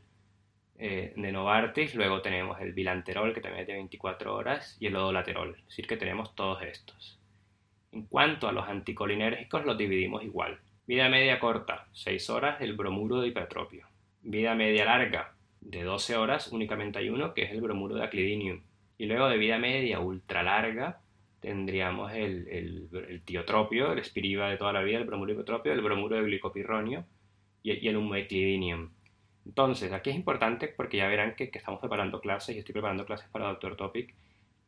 eh, 0.78 1.14
de 1.16 1.32
Novartis, 1.32 1.94
luego 1.96 2.22
tenemos 2.22 2.62
el 2.62 2.72
bilanterol 2.72 3.34
que 3.34 3.42
también 3.42 3.62
es 3.62 3.68
de 3.68 3.74
24 3.74 4.34
horas 4.34 4.78
y 4.80 4.88
el 4.88 4.96
odolaterol, 4.96 5.56
es 5.58 5.66
decir 5.66 5.88
que 5.88 5.98
tenemos 5.98 6.36
todos 6.36 6.62
estos. 6.62 7.20
En 7.92 8.04
cuanto 8.04 8.48
a 8.48 8.54
los 8.54 8.68
anticolinérgicos 8.68 9.66
los 9.66 9.78
dividimos 9.78 10.24
igual. 10.24 10.60
Vida 10.88 11.10
media 11.10 11.40
corta, 11.40 11.88
6 11.94 12.30
horas, 12.30 12.62
el 12.62 12.78
bromuro 12.78 13.20
de 13.20 13.28
hipertropio. 13.28 13.88
Vida 14.22 14.56
media 14.56 14.86
larga, 14.86 15.34
de 15.62 15.84
12 15.84 16.16
horas, 16.16 16.48
únicamente 16.52 17.00
hay 17.00 17.10
uno, 17.10 17.34
que 17.34 17.44
es 17.44 17.52
el 17.52 17.62
bromuro 17.62 17.96
de 17.96 18.04
aclidinium. 18.04 18.62
Y 19.00 19.06
luego 19.06 19.30
de 19.30 19.38
vida 19.38 19.58
media 19.58 20.02
ultra 20.02 20.44
larga, 20.44 21.00
tendríamos 21.40 22.12
el, 22.12 22.50
el, 22.50 23.22
tiotropio, 23.24 23.94
el 23.94 24.00
espiriva 24.00 24.50
de 24.50 24.58
toda 24.58 24.74
la 24.74 24.82
vida, 24.82 24.98
el 24.98 25.06
bromuro 25.06 25.30
de 25.30 25.34
hipertropio, 25.36 25.72
el 25.72 25.82
bromuro 25.82 26.18
de 26.18 26.24
glicopirronio 26.24 27.06
y, 27.64 27.72
y 27.72 27.88
el 27.88 27.96
umeclidinium. 27.96 28.90
Entonces, 29.46 29.94
aquí 29.94 30.10
es 30.10 30.18
importante 30.18 30.68
porque 30.68 30.98
ya 30.98 31.08
verán 31.08 31.34
que, 31.36 31.50
que, 31.50 31.60
estamos 31.60 31.80
preparando 31.80 32.20
clases 32.20 32.58
y 32.58 32.60
estoy 32.60 32.74
preparando 32.74 33.06
clases 33.06 33.30
para 33.30 33.48
Doctor 33.48 33.78
Topic 33.78 34.14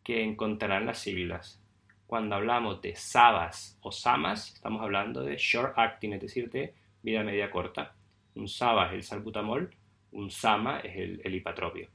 que 0.02 0.24
encontrarán 0.24 0.86
las 0.86 1.00
siglas. 1.00 1.62
Cuando 2.08 2.36
hablamos 2.36 2.82
de 2.82 2.96
SABAS 2.96 3.80
o 3.82 3.92
SAMAS, 3.92 4.54
estamos 4.54 4.82
hablando 4.82 5.24
de 5.24 5.36
short 5.36 5.74
acting, 5.78 6.14
es 6.14 6.22
decir, 6.22 6.50
de 6.50 6.74
vida 7.04 7.22
media 7.24 7.52
corta. 7.52 7.96
Un 8.36 8.48
SABA 8.48 8.88
es 8.88 8.94
el 8.94 9.04
salbutamol, 9.04 9.76
un 10.14 10.32
SAMA 10.32 10.80
es 10.80 10.96
el, 10.96 11.22
el 11.26 11.36
hipatropio. 11.36 11.90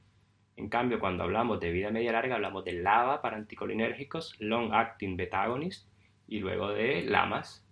En 0.57 0.69
cambio, 0.69 0.99
cuando 0.99 1.23
hablamos 1.23 1.59
de 1.59 1.71
vida 1.71 1.91
media 1.91 2.11
larga, 2.11 2.35
hablamos 2.35 2.65
de 2.65 2.73
LAVA 2.73 3.21
para 3.21 3.37
anticolinérgicos, 3.37 4.35
long 4.39 4.73
acting 4.73 5.15
beta 5.15 5.43
agonist 5.43 5.87
y 6.27 6.39
luego 6.39 6.69
de 6.69 7.03
LAMAS. 7.03 7.63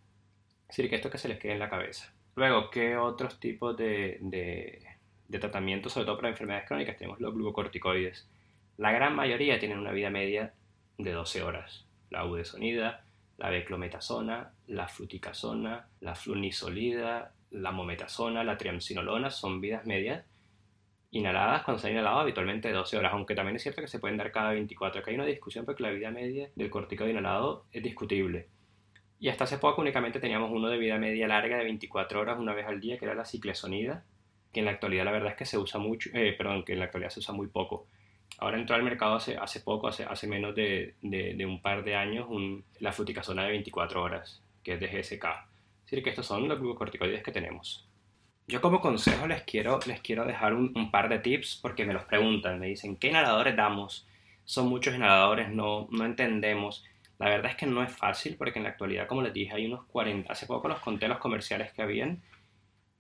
Es 0.62 0.78
decir, 0.78 0.90
que 0.90 0.96
esto 0.96 1.10
que 1.10 1.18
se 1.18 1.28
les 1.28 1.40
quede 1.40 1.54
en 1.54 1.60
la 1.60 1.70
cabeza. 1.70 2.14
Luego, 2.36 2.70
¿qué 2.70 2.96
otros 2.96 3.40
tipos 3.40 3.76
de, 3.76 4.18
de 4.22 4.96
de 5.28 5.40
tratamiento, 5.40 5.90
sobre 5.90 6.06
todo 6.06 6.18
para 6.18 6.30
enfermedades 6.30 6.68
crónicas, 6.68 6.98
tenemos 6.98 7.20
los 7.20 7.34
glucocorticoides. 7.34 8.30
La 8.78 8.92
gran 8.92 9.16
mayoría 9.16 9.60
tienen 9.60 9.80
una 9.80 9.92
vida 9.92 10.10
media 10.10 10.54
de 10.98 11.12
12 11.12 11.44
horas. 11.44 11.86
La 12.10 12.26
udesonida, 12.26 13.06
la 13.38 13.50
beclometasona, 13.50 14.54
la 14.68 14.88
fluticasona, 14.88 15.88
la 16.02 16.16
flunisolida, 16.16 17.34
la 17.52 17.72
mometasona, 17.72 18.44
la 18.44 18.58
triamcinolona 18.58 19.30
son 19.30 19.62
vidas 19.62 19.86
medias 19.86 20.26
inhaladas 21.16 21.64
cuando 21.64 21.80
se 21.80 21.88
han 21.88 21.94
inhalado 21.94 22.20
habitualmente 22.20 22.68
de 22.68 22.74
12 22.74 22.98
horas, 22.98 23.14
aunque 23.14 23.36
también 23.36 23.56
es 23.56 23.64
cierto 23.64 23.82
que 23.82 23.88
se 23.88 24.00
pueden 24.00 24.18
dar 24.18 24.32
cada 24.32 24.52
24. 24.52 25.00
Acá 25.00 25.12
hay 25.12 25.16
una 25.16 25.26
discusión 25.26 25.64
porque 25.64 25.82
la 25.82 25.90
vida 25.90 26.12
media 26.12 26.50
del 26.56 26.70
corticoide 26.70 27.12
inhalado 27.12 27.66
es 27.72 27.82
discutible. 27.82 28.50
Y 29.18 29.30
hasta 29.30 29.46
hace 29.46 29.58
poco 29.58 29.82
únicamente 29.82 30.20
teníamos 30.20 30.52
uno 30.52 30.68
de 30.68 30.78
vida 30.78 30.98
media 30.98 31.28
larga 31.28 31.58
de 31.58 31.64
24 31.64 32.20
horas 32.20 32.38
una 32.38 32.54
vez 32.54 32.68
al 32.68 32.82
día, 32.82 32.98
que 32.98 33.06
era 33.06 33.16
la 33.16 33.24
ciclesonida, 33.24 34.04
que 34.52 34.60
en 34.60 34.66
la 34.66 34.72
actualidad 34.72 35.06
la 35.06 35.12
verdad 35.12 35.32
es 35.32 35.38
que 35.38 35.46
se 35.46 35.58
usa 35.58 35.80
mucho, 35.80 36.10
eh, 36.14 36.34
perdón, 36.38 36.66
que 36.66 36.74
en 36.74 36.80
la 36.80 36.86
actualidad 36.86 37.12
se 37.12 37.22
usa 37.22 37.34
muy 37.34 37.48
poco. 37.48 37.88
Ahora 38.40 38.58
entró 38.58 38.76
al 38.76 38.84
mercado 38.84 39.16
hace, 39.16 39.38
hace 39.38 39.62
poco, 39.62 39.88
hace, 39.88 40.04
hace 40.04 40.28
menos 40.28 40.54
de 40.54 41.46
un 41.48 41.62
par 41.62 41.86
de 41.86 41.96
años, 41.96 42.28
un, 42.30 42.66
la 42.80 42.92
fluticasona 42.92 43.44
de 43.44 43.52
24 43.52 44.04
horas, 44.04 44.44
que 44.62 44.74
es 44.74 44.80
de 44.82 44.88
GSK. 44.88 45.24
Es 45.24 45.92
decir, 45.92 46.04
que 46.04 46.10
estos 46.10 46.26
son 46.26 46.50
los 46.50 46.60
glucocorticoides 46.60 47.24
que 47.24 47.32
tenemos. 47.32 47.88
Yo 48.48 48.62
como 48.62 48.80
consejo 48.80 49.26
les 49.26 49.42
quiero, 49.42 49.80
les 49.88 50.02
quiero 50.02 50.24
dejar 50.24 50.54
un, 50.54 50.92
par 50.92 51.10
de 51.10 51.18
tips 51.18 51.58
porque 51.62 51.84
me 51.84 51.94
los 51.94 52.04
preguntan, 52.06 52.60
me 52.60 52.68
dicen, 52.68 52.96
¿qué 52.96 53.08
inhaladores 53.08 53.56
damos? 53.56 54.08
Son 54.44 54.68
muchos 54.68 54.94
inhaladores, 54.94 55.50
no, 55.50 55.88
no 55.90 56.06
entendemos. 56.06 56.84
La 57.18 57.30
verdad 57.30 57.52
es 57.52 57.58
que 57.58 57.66
no 57.66 57.82
es 57.82 57.92
fácil 57.92 58.36
porque 58.38 58.60
en 58.60 58.64
la 58.64 58.70
actualidad, 58.70 59.08
como 59.08 59.24
les 59.24 59.34
dije, 59.34 59.56
hay 59.56 59.66
unos 59.66 59.86
40, 59.86 60.32
hace 60.32 60.46
poco 60.46 60.68
los 60.68 60.80
conté 60.80 61.08
los 61.08 61.18
comerciales 61.18 61.74
que 61.74 61.82
habían 61.82 62.22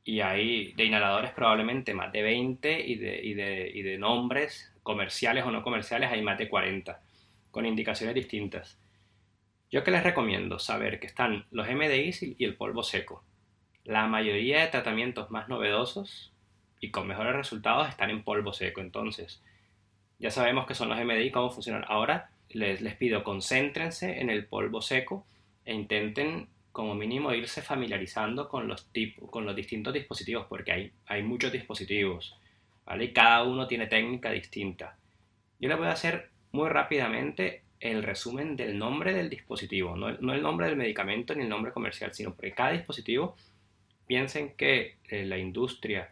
y 0.03 0.21
hay 0.21 0.73
de 0.73 0.85
inhaladores 0.85 1.31
probablemente 1.31 1.93
más 1.93 2.11
de 2.11 2.23
20 2.23 2.79
y 2.87 2.95
de, 2.95 3.21
y 3.23 3.33
de, 3.35 3.71
y 3.71 3.83
de 3.83 3.97
nombres 3.99 4.73
comerciales 4.81 5.45
o 5.45 5.51
no 5.51 5.61
comerciales 5.61 6.11
hay 6.11 6.23
más 6.23 6.39
de 6.39 6.49
40 6.49 7.01
con 7.51 7.67
indicaciones 7.67 8.15
distintas. 8.15 8.79
Yo 9.69 9.83
que 9.83 9.91
les 9.91 10.03
recomiendo 10.03 10.57
saber 10.57 10.99
que 10.99 11.07
están 11.07 11.45
los 11.51 11.67
MDIs 11.67 12.23
y 12.23 12.43
el 12.45 12.55
polvo 12.55 12.81
seco. 12.81 13.23
La 13.85 14.07
mayoría 14.07 14.61
de 14.61 14.67
tratamientos 14.67 15.31
más 15.31 15.47
novedosos 15.47 16.33
y 16.79 16.91
con 16.91 17.07
mejores 17.07 17.35
resultados 17.35 17.87
están 17.87 18.09
en 18.09 18.23
polvo 18.23 18.51
seco. 18.51 18.81
Entonces, 18.81 19.41
ya 20.19 20.31
sabemos 20.31 20.65
que 20.65 20.75
son 20.75 20.89
los 20.89 20.97
MDI, 20.97 21.31
cómo 21.31 21.51
funcionan. 21.51 21.85
Ahora 21.87 22.29
les, 22.49 22.81
les 22.81 22.95
pido 22.95 23.23
concéntrense 23.23 24.19
en 24.19 24.29
el 24.29 24.45
polvo 24.45 24.81
seco 24.81 25.25
e 25.65 25.73
intenten 25.73 26.47
como 26.75 26.93
mínimo 26.93 27.33
irse 27.33 27.61
familiarizando 27.61 28.49
con 28.49 28.67
los, 28.67 28.91
tipos, 28.91 29.29
con 29.29 29.45
los 29.45 29.55
distintos 29.55 29.93
dispositivos, 29.93 30.45
porque 30.47 30.73
hay, 30.73 30.91
hay 31.05 31.23
muchos 31.23 31.51
dispositivos, 31.53 32.35
¿vale? 32.85 33.05
Y 33.05 33.13
cada 33.13 33.43
uno 33.43 33.65
tiene 33.65 33.87
técnica 33.87 34.29
distinta. 34.31 34.97
Yo 35.59 35.69
les 35.69 35.77
voy 35.77 35.87
a 35.87 35.93
hacer 35.93 36.31
muy 36.51 36.67
rápidamente 36.67 37.61
el 37.79 38.03
resumen 38.03 38.57
del 38.57 38.77
nombre 38.77 39.13
del 39.13 39.29
dispositivo, 39.29 39.95
no, 39.95 40.11
no 40.19 40.33
el 40.33 40.41
nombre 40.41 40.67
del 40.67 40.75
medicamento 40.75 41.33
ni 41.33 41.43
el 41.43 41.49
nombre 41.49 41.71
comercial, 41.71 42.13
sino 42.13 42.33
porque 42.33 42.51
cada 42.51 42.71
dispositivo, 42.71 43.37
piensen 44.07 44.53
que 44.55 44.95
eh, 45.09 45.25
la 45.25 45.37
industria 45.37 46.11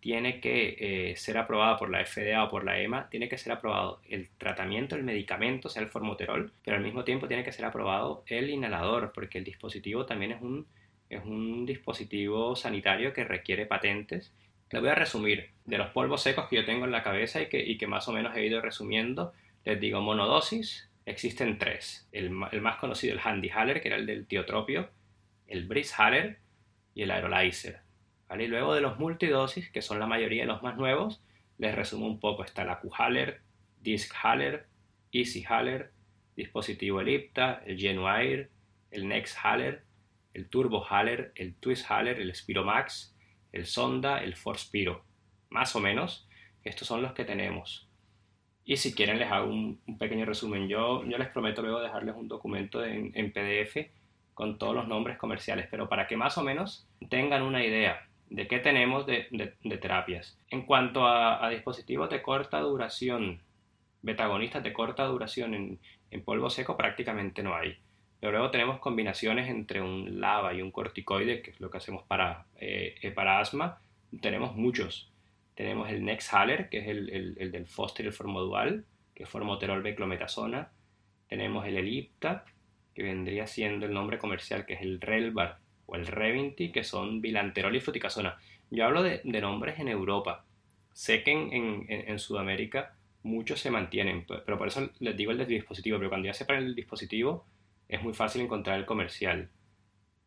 tiene 0.00 0.40
que 0.40 1.10
eh, 1.10 1.16
ser 1.16 1.36
aprobada 1.36 1.76
por 1.76 1.90
la 1.90 2.04
FDA 2.04 2.42
o 2.42 2.48
por 2.48 2.64
la 2.64 2.80
EMA, 2.80 3.08
tiene 3.10 3.28
que 3.28 3.38
ser 3.38 3.52
aprobado 3.52 4.00
el 4.08 4.28
tratamiento, 4.38 4.96
el 4.96 5.04
medicamento, 5.04 5.68
sea 5.68 5.82
el 5.82 5.88
formoterol, 5.88 6.52
pero 6.64 6.76
al 6.76 6.82
mismo 6.82 7.04
tiempo 7.04 7.28
tiene 7.28 7.44
que 7.44 7.52
ser 7.52 7.66
aprobado 7.66 8.24
el 8.26 8.50
inhalador, 8.50 9.12
porque 9.12 9.38
el 9.38 9.44
dispositivo 9.44 10.06
también 10.06 10.32
es 10.32 10.40
un, 10.40 10.66
es 11.10 11.22
un 11.24 11.66
dispositivo 11.66 12.56
sanitario 12.56 13.12
que 13.12 13.24
requiere 13.24 13.66
patentes. 13.66 14.32
Les 14.70 14.80
voy 14.80 14.90
a 14.90 14.94
resumir 14.94 15.50
de 15.66 15.78
los 15.78 15.90
polvos 15.90 16.22
secos 16.22 16.48
que 16.48 16.56
yo 16.56 16.64
tengo 16.64 16.86
en 16.86 16.92
la 16.92 17.02
cabeza 17.02 17.42
y 17.42 17.48
que, 17.48 17.62
y 17.62 17.76
que 17.76 17.86
más 17.86 18.08
o 18.08 18.12
menos 18.12 18.34
he 18.36 18.46
ido 18.46 18.62
resumiendo. 18.62 19.32
Les 19.64 19.78
digo 19.78 20.00
monodosis, 20.00 20.88
existen 21.04 21.58
tres. 21.58 22.08
El, 22.12 22.32
el 22.52 22.60
más 22.62 22.76
conocido, 22.76 23.12
el 23.12 23.20
Handy 23.22 23.50
Haller, 23.50 23.82
que 23.82 23.88
era 23.88 23.98
el 23.98 24.06
del 24.06 24.26
tiotropio, 24.26 24.88
el 25.46 25.66
Breeze 25.66 25.94
Haller 25.98 26.38
y 26.94 27.02
el 27.02 27.10
Aerolizer 27.10 27.80
Y 28.38 28.46
luego 28.46 28.74
de 28.74 28.80
los 28.80 28.98
multidosis, 28.98 29.70
que 29.70 29.82
son 29.82 29.98
la 29.98 30.06
mayoría 30.06 30.42
de 30.42 30.48
los 30.48 30.62
más 30.62 30.76
nuevos, 30.76 31.22
les 31.58 31.74
resumo 31.74 32.06
un 32.06 32.20
poco. 32.20 32.44
Está 32.44 32.64
la 32.64 32.80
Q-Haller, 32.80 33.42
Disc 33.80 34.14
Easy 35.12 35.44
Haller, 35.48 35.92
dispositivo 36.36 37.00
Ellipta, 37.00 37.62
el 37.66 37.78
Genuair, 37.78 38.50
el 38.90 39.08
Next 39.08 39.36
Haller, 39.42 39.84
el 40.34 40.48
Turbo 40.48 40.84
Haller, 40.88 41.32
el 41.34 41.54
Twist 41.56 41.90
Haller, 41.90 42.20
el 42.20 42.34
Spiromax, 42.34 43.16
el 43.52 43.66
Sonda, 43.66 44.22
el 44.22 44.36
Force 44.36 44.66
Spiro. 44.66 45.04
Más 45.48 45.74
o 45.74 45.80
menos, 45.80 46.28
estos 46.62 46.86
son 46.86 47.02
los 47.02 47.12
que 47.12 47.24
tenemos. 47.24 47.88
Y 48.64 48.76
si 48.76 48.94
quieren 48.94 49.18
les 49.18 49.30
hago 49.30 49.50
un, 49.50 49.80
pequeño 49.98 50.24
resumen. 50.24 50.68
Yo, 50.68 51.04
yo 51.04 51.18
les 51.18 51.28
prometo 51.28 51.62
luego 51.62 51.80
dejarles 51.80 52.14
un 52.14 52.28
documento 52.28 52.84
en, 52.84 53.32
PDF 53.32 53.76
con 54.40 54.56
todos 54.56 54.74
los 54.74 54.88
nombres 54.88 55.18
comerciales, 55.18 55.68
pero 55.70 55.86
para 55.90 56.06
que 56.06 56.16
más 56.16 56.38
o 56.38 56.42
menos 56.42 56.88
tengan 57.10 57.42
una 57.42 57.62
idea 57.62 58.08
de 58.30 58.48
qué 58.48 58.58
tenemos 58.58 59.04
de, 59.04 59.28
terapias. 59.82 60.38
En 60.48 60.62
cuanto 60.62 61.06
a, 61.06 61.46
dispositivos 61.50 62.08
de 62.08 62.22
corta 62.22 62.58
duración, 62.60 63.42
betagonistas 64.00 64.62
de 64.62 64.72
corta 64.72 65.04
duración 65.04 65.78
en, 66.10 66.24
polvo 66.24 66.48
seco 66.48 66.74
prácticamente 66.74 67.42
no 67.42 67.54
hay. 67.54 67.76
Pero 68.18 68.32
luego 68.32 68.50
tenemos 68.50 68.78
combinaciones 68.78 69.50
entre 69.50 69.82
un 69.82 70.22
lava 70.22 70.54
y 70.54 70.62
un 70.62 70.70
corticoide, 70.70 71.42
que 71.42 71.50
es 71.50 71.60
lo 71.60 71.70
que 71.70 71.76
hacemos 71.76 72.04
para, 72.04 72.46
eh, 72.56 73.12
para 73.14 73.40
asma. 73.40 73.82
Tenemos 74.22 74.56
muchos. 74.56 75.12
Tenemos 75.54 75.90
el 75.90 76.02
Nexhaler, 76.02 76.70
que 76.70 76.78
es 76.78 76.88
el, 76.88 77.36
el, 77.38 77.52
del 77.52 77.66
Foster 77.66 78.06
y 78.06 78.08
el 78.08 78.14
formodual, 78.14 78.86
que 79.14 79.24
es 79.24 79.28
formoterol 79.28 79.82
beclometasona. 79.82 80.70
Tenemos 81.28 81.66
el 81.66 81.76
Elipta, 81.76 82.46
que 82.94 83.02
vendría 83.02 83.46
siendo 83.46 83.86
el 83.86 83.94
nombre 83.94 84.18
comercial, 84.18 84.66
que 84.66 84.74
es 84.74 84.82
el 84.82 85.00
Relvar 85.00 85.58
o 85.86 85.96
el 85.96 86.06
Revinti, 86.06 86.72
que 86.72 86.84
son 86.84 87.20
bilanterol 87.20 87.74
y 87.74 87.80
fluticasona. 87.80 88.38
Yo 88.70 88.84
hablo 88.84 89.02
de, 89.02 89.22
nombres 89.24 89.78
en 89.78 89.88
Europa. 89.88 90.44
Sé 90.92 91.22
que 91.22 91.32
en, 91.32 92.18
Sudamérica 92.18 92.94
muchos 93.22 93.60
se 93.60 93.70
mantienen, 93.70 94.24
pero 94.26 94.58
por 94.58 94.68
eso 94.68 94.90
les 94.98 95.16
digo 95.16 95.32
el 95.32 95.46
dispositivo, 95.46 95.98
pero 95.98 96.10
cuando 96.10 96.26
ya 96.26 96.34
sepan 96.34 96.58
el 96.58 96.74
dispositivo 96.74 97.44
es 97.88 98.02
muy 98.02 98.14
fácil 98.14 98.42
encontrar 98.42 98.78
el 98.78 98.86
comercial. 98.86 99.50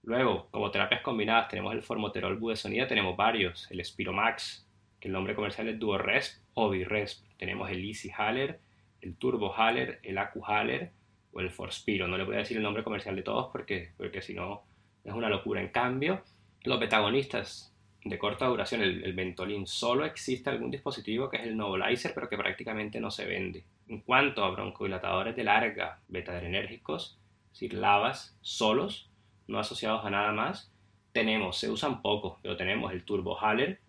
Luego, 0.03 0.49
como 0.51 0.69
terapias 0.69 1.01
combinadas, 1.01 1.47
tenemos 1.47 1.73
el 1.73 1.81
formoterol 1.81 2.37
budesonida, 2.37 2.87
tenemos 2.87 3.15
varios, 3.15 3.71
el 3.71 3.83
Spiromax, 3.83 4.67
que 4.99 5.07
el 5.07 5.13
nombre 5.13 5.33
comercial 5.33 5.69
es 5.69 5.79
DuoResp 5.79 6.43
o 6.55 6.69
Biresp. 6.69 7.25
Tenemos 7.37 7.69
el 7.71 7.85
Easy 7.85 8.11
Haller, 8.17 8.59
el 8.99 9.15
Turbo 9.15 9.53
Haller, 9.53 9.99
el 10.03 10.17
Acu 10.17 10.43
Haller 10.45 10.91
o 11.33 11.39
el 11.41 11.51
Forspiro. 11.51 12.07
No 12.07 12.17
le 12.17 12.23
voy 12.23 12.35
a 12.35 12.39
decir 12.39 12.57
el 12.57 12.63
nombre 12.63 12.83
comercial 12.83 13.15
de 13.15 13.23
todos 13.23 13.49
porque, 13.51 13.91
porque 13.97 14.21
si 14.21 14.33
no 14.33 14.63
es 15.03 15.13
una 15.13 15.29
locura. 15.29 15.61
En 15.61 15.69
cambio, 15.69 16.23
los 16.63 16.79
betagonistas 16.79 17.73
de 18.03 18.17
corta 18.17 18.47
duración, 18.47 18.81
el, 18.81 19.03
el 19.03 19.13
Ventolin, 19.13 19.65
solo 19.65 20.05
existe 20.05 20.49
algún 20.49 20.71
dispositivo 20.71 21.29
que 21.29 21.37
es 21.37 21.43
el 21.43 21.57
Novolyzer, 21.57 22.13
pero 22.13 22.29
que 22.29 22.37
prácticamente 22.37 22.99
no 22.99 23.11
se 23.11 23.25
vende. 23.25 23.63
En 23.87 24.01
cuanto 24.01 24.43
a 24.43 24.51
broncodilatadores 24.51 25.35
de 25.35 25.43
larga 25.43 25.99
beta-adrenérgicos, 26.07 27.17
es 27.47 27.59
decir, 27.59 27.73
lavas 27.73 28.37
solos, 28.41 29.09
no 29.47 29.59
asociados 29.59 30.05
a 30.05 30.09
nada 30.09 30.31
más, 30.31 30.71
tenemos, 31.11 31.57
se 31.57 31.69
usan 31.69 32.01
poco, 32.01 32.39
pero 32.41 32.57
tenemos 32.57 32.91
el 32.91 33.03
Turbo 33.03 33.37
Haller, 33.39 33.79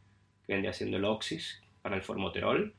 que 0.46 0.52
vendría 0.52 0.72
siendo 0.72 0.98
el 0.98 1.04
Oxys 1.04 1.62
para 1.82 1.96
el 1.96 2.02
formoterol, 2.02 2.74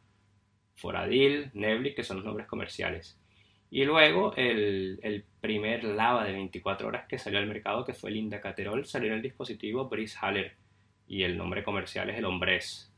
Foradil, 0.75 1.51
Nebli, 1.53 1.95
que 1.95 2.03
son 2.03 2.17
los 2.17 2.25
nombres 2.25 2.47
comerciales. 2.47 3.17
Y 3.71 3.83
luego 3.83 4.33
el, 4.35 5.25
primer 5.41 5.83
lava 5.83 6.23
de 6.23 6.33
24 6.33 6.87
horas 6.87 7.07
que 7.07 7.19
salió 7.19 7.39
al 7.39 7.47
mercado, 7.47 7.85
que 7.85 7.93
fue 7.93 8.09
el 8.09 8.17
Indacaterol, 8.17 8.85
salió 8.85 9.09
en 9.09 9.15
el 9.15 9.21
dispositivo 9.21 9.89
Brice 9.89 10.17
Haller 10.21 10.55
y 11.07 11.23
el 11.23 11.37
nombre 11.37 11.63
comercial 11.63 12.09
es 12.09 12.17
el 12.17 12.25
Hombres. 12.25 12.91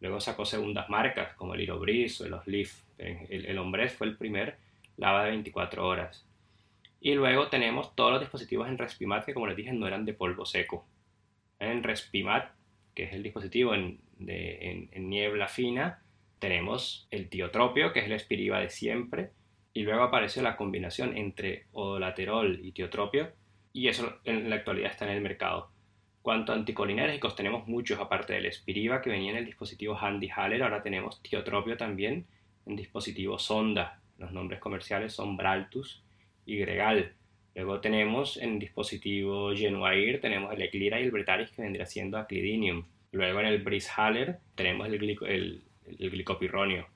Luego 0.00 0.20
sacó 0.20 0.44
segundas 0.44 0.88
marcas 0.88 1.34
como 1.34 1.54
el 1.54 1.62
Irobris 1.62 2.20
o 2.20 2.26
el 2.26 2.34
Osleaf. 2.34 2.82
El, 2.98 3.46
el 3.46 3.58
Hombres 3.58 3.94
fue 3.94 4.06
el 4.06 4.16
primer 4.16 4.56
lava 4.96 5.24
de 5.24 5.30
24 5.30 5.86
horas. 5.86 6.24
Y 7.00 7.14
luego 7.14 7.48
tenemos 7.48 7.94
todos 7.96 8.12
los 8.12 8.20
dispositivos 8.20 8.68
en 8.68 8.78
Respimat 8.78 9.24
que 9.24 9.34
como 9.34 9.46
les 9.46 9.56
dije 9.56 9.72
no 9.72 9.86
eran 9.86 10.04
de 10.04 10.14
polvo 10.14 10.44
seco. 10.46 10.86
En 11.58 11.82
Respimat, 11.82 12.52
que 12.94 13.04
es 13.04 13.12
el 13.12 13.22
dispositivo 13.22 13.74
en 13.74 14.00
en, 14.26 15.08
niebla 15.08 15.48
fina, 15.48 16.02
tenemos 16.38 17.06
el 17.10 17.28
tiotropio, 17.28 17.92
que 17.92 18.00
es 18.00 18.06
el 18.06 18.12
espiriva 18.12 18.60
de 18.60 18.70
siempre, 18.70 19.30
y 19.78 19.82
luego 19.82 20.02
apareció 20.02 20.42
la 20.42 20.56
combinación 20.56 21.16
entre 21.16 21.66
odolaterol 21.70 22.58
y 22.64 22.72
tiotropio, 22.72 23.30
y 23.72 23.86
eso 23.86 24.18
en 24.24 24.50
la 24.50 24.56
actualidad 24.56 24.90
está 24.90 25.04
en 25.04 25.12
el 25.12 25.20
mercado. 25.20 25.70
Cuanto 26.20 26.50
a 26.50 26.56
anticolinérgicos, 26.56 27.36
tenemos 27.36 27.68
muchos, 27.68 28.00
aparte 28.00 28.32
del 28.32 28.46
espiriva 28.46 29.00
que 29.00 29.10
venía 29.10 29.30
en 29.30 29.36
el 29.36 29.44
dispositivo 29.44 29.96
Handy 29.96 30.30
Haller, 30.34 30.64
ahora 30.64 30.82
tenemos 30.82 31.22
tiotropio 31.22 31.76
también 31.76 32.26
en 32.66 32.74
dispositivo 32.74 33.38
Sonda. 33.38 34.00
Los 34.18 34.32
nombres 34.32 34.58
comerciales 34.58 35.12
son 35.12 35.36
Braltus 35.36 36.02
y 36.44 36.56
Gregal. 36.56 37.12
Luego 37.54 37.78
tenemos 37.78 38.36
en 38.36 38.58
dispositivo 38.58 39.54
Genuair, 39.54 40.20
tenemos 40.20 40.52
el 40.52 40.60
Eclira 40.60 40.98
y 40.98 41.04
el 41.04 41.12
Bretaris 41.12 41.52
que 41.52 41.62
vendría 41.62 41.86
siendo 41.86 42.18
Aclidinium. 42.18 42.82
Luego 43.12 43.38
en 43.38 43.46
el 43.46 43.82
Haller 43.96 44.40
tenemos 44.56 44.88
el, 44.88 45.62
glicopirronio. 45.86 46.88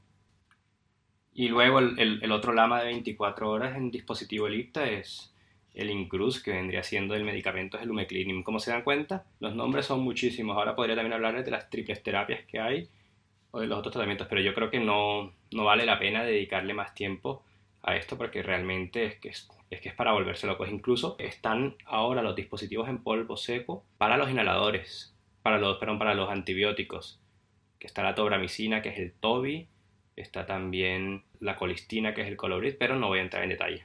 Y 1.35 1.49
luego 1.49 1.79
el, 1.79 2.31
otro 2.33 2.53
lama 2.53 2.81
de 2.81 2.87
24 2.87 3.51
horas 3.51 3.77
en 3.77 3.91
dispositivo 3.91 4.47
elipta 4.47 4.89
es 4.89 5.35
el 5.75 5.91
Incruz, 5.91 6.43
que 6.43 6.53
vendría 6.53 6.83
siendo 6.83 7.15
el 7.15 7.25
medicamento 7.25 7.79
es 7.79 7.85
el 7.85 7.91
Umeclinium. 7.91 8.43
Como 8.43 8.59
se 8.59 8.71
dan 8.71 8.83
cuenta, 8.83 9.25
los 9.41 9.55
nombres 9.55 9.87
son 9.87 10.01
muchísimos. 10.01 10.57
Ahora 10.57 10.77
podría 10.77 10.95
también 10.95 11.15
hablarles 11.15 11.45
de 11.45 11.51
las 11.51 11.71
triples 11.71 12.03
terapias 12.03 12.45
que 12.45 12.61
hay 12.61 12.89
o 13.51 13.61
de 13.61 13.67
los 13.67 13.79
otros 13.79 13.93
tratamientos, 13.93 14.27
pero 14.29 14.41
yo 14.41 14.55
creo 14.55 14.71
que 14.71 14.81
no, 14.81 15.33
no 15.51 15.65
vale 15.65 15.87
la 15.87 15.99
pena 15.99 16.23
dedicarle 16.25 16.75
más 16.75 16.95
tiempo 16.95 17.43
a 17.83 17.97
esto 17.97 18.17
porque 18.17 18.43
realmente 18.43 19.05
es 19.07 19.17
que 19.17 19.29
es, 19.31 19.49
es 19.71 19.81
que 19.81 19.89
es 19.89 19.95
para 19.95 20.13
volverse 20.13 20.47
locos. 20.47 20.71
Incluso 20.71 21.17
están 21.19 21.77
ahora 21.87 22.23
los 22.23 22.37
dispositivos 22.37 22.89
en 22.89 23.03
polvo 23.03 23.37
seco 23.37 23.85
para 23.99 24.17
los 24.17 24.31
inhaladores 24.31 25.13
para 25.43 25.59
los, 25.59 25.79
perdón, 25.79 25.99
para 25.99 26.15
los 26.15 26.31
antibióticos, 26.31 27.21
que 27.79 27.87
está 27.87 28.03
la 28.03 28.15
tobramicina, 28.15 28.81
que 28.81 28.91
es 28.91 28.99
el 28.99 29.13
TOBI, 29.13 29.69
está 30.17 30.47
también 30.47 31.25
la 31.41 31.57
colistina, 31.57 32.15
que 32.15 32.23
es 32.23 32.29
el 32.29 32.37
colobrid, 32.37 32.75
pero 32.79 32.97
no 32.97 33.09
voy 33.09 33.19
a 33.19 33.23
entrar 33.23 33.43
en 33.43 33.51
detalle. 33.51 33.85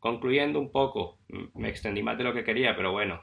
Concluyendo 0.00 0.60
un 0.60 0.70
poco, 0.70 1.18
me 1.54 1.68
extendí 1.68 2.02
más 2.02 2.18
de 2.18 2.24
lo 2.24 2.32
que 2.32 2.44
quería, 2.44 2.76
pero 2.76 2.92
bueno, 2.92 3.22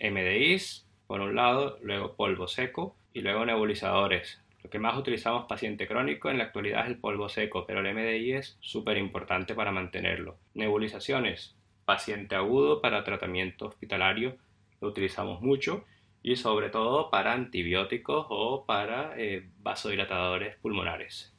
MDIs, 0.00 0.86
por 1.06 1.20
un 1.20 1.34
lado, 1.34 1.78
luego 1.82 2.14
polvo 2.16 2.48
seco 2.48 2.96
y 3.12 3.20
luego 3.20 3.44
nebulizadores. 3.44 4.40
Lo 4.62 4.70
que 4.70 4.78
más 4.78 4.96
utilizamos 4.98 5.46
paciente 5.46 5.86
crónico 5.86 6.30
en 6.30 6.38
la 6.38 6.44
actualidad 6.44 6.82
es 6.82 6.88
el 6.88 6.98
polvo 6.98 7.28
seco, 7.28 7.64
pero 7.66 7.80
el 7.80 7.94
MDI 7.94 8.32
es 8.32 8.58
súper 8.60 8.98
importante 8.98 9.54
para 9.54 9.70
mantenerlo. 9.70 10.38
Nebulizaciones, 10.54 11.56
paciente 11.84 12.34
agudo 12.34 12.82
para 12.82 13.04
tratamiento 13.04 13.66
hospitalario, 13.66 14.36
lo 14.80 14.88
utilizamos 14.88 15.40
mucho 15.40 15.84
y 16.22 16.36
sobre 16.36 16.68
todo 16.68 17.10
para 17.10 17.32
antibióticos 17.32 18.26
o 18.28 18.66
para 18.66 19.14
eh, 19.16 19.48
vasodilatadores 19.60 20.56
pulmonares. 20.56 21.32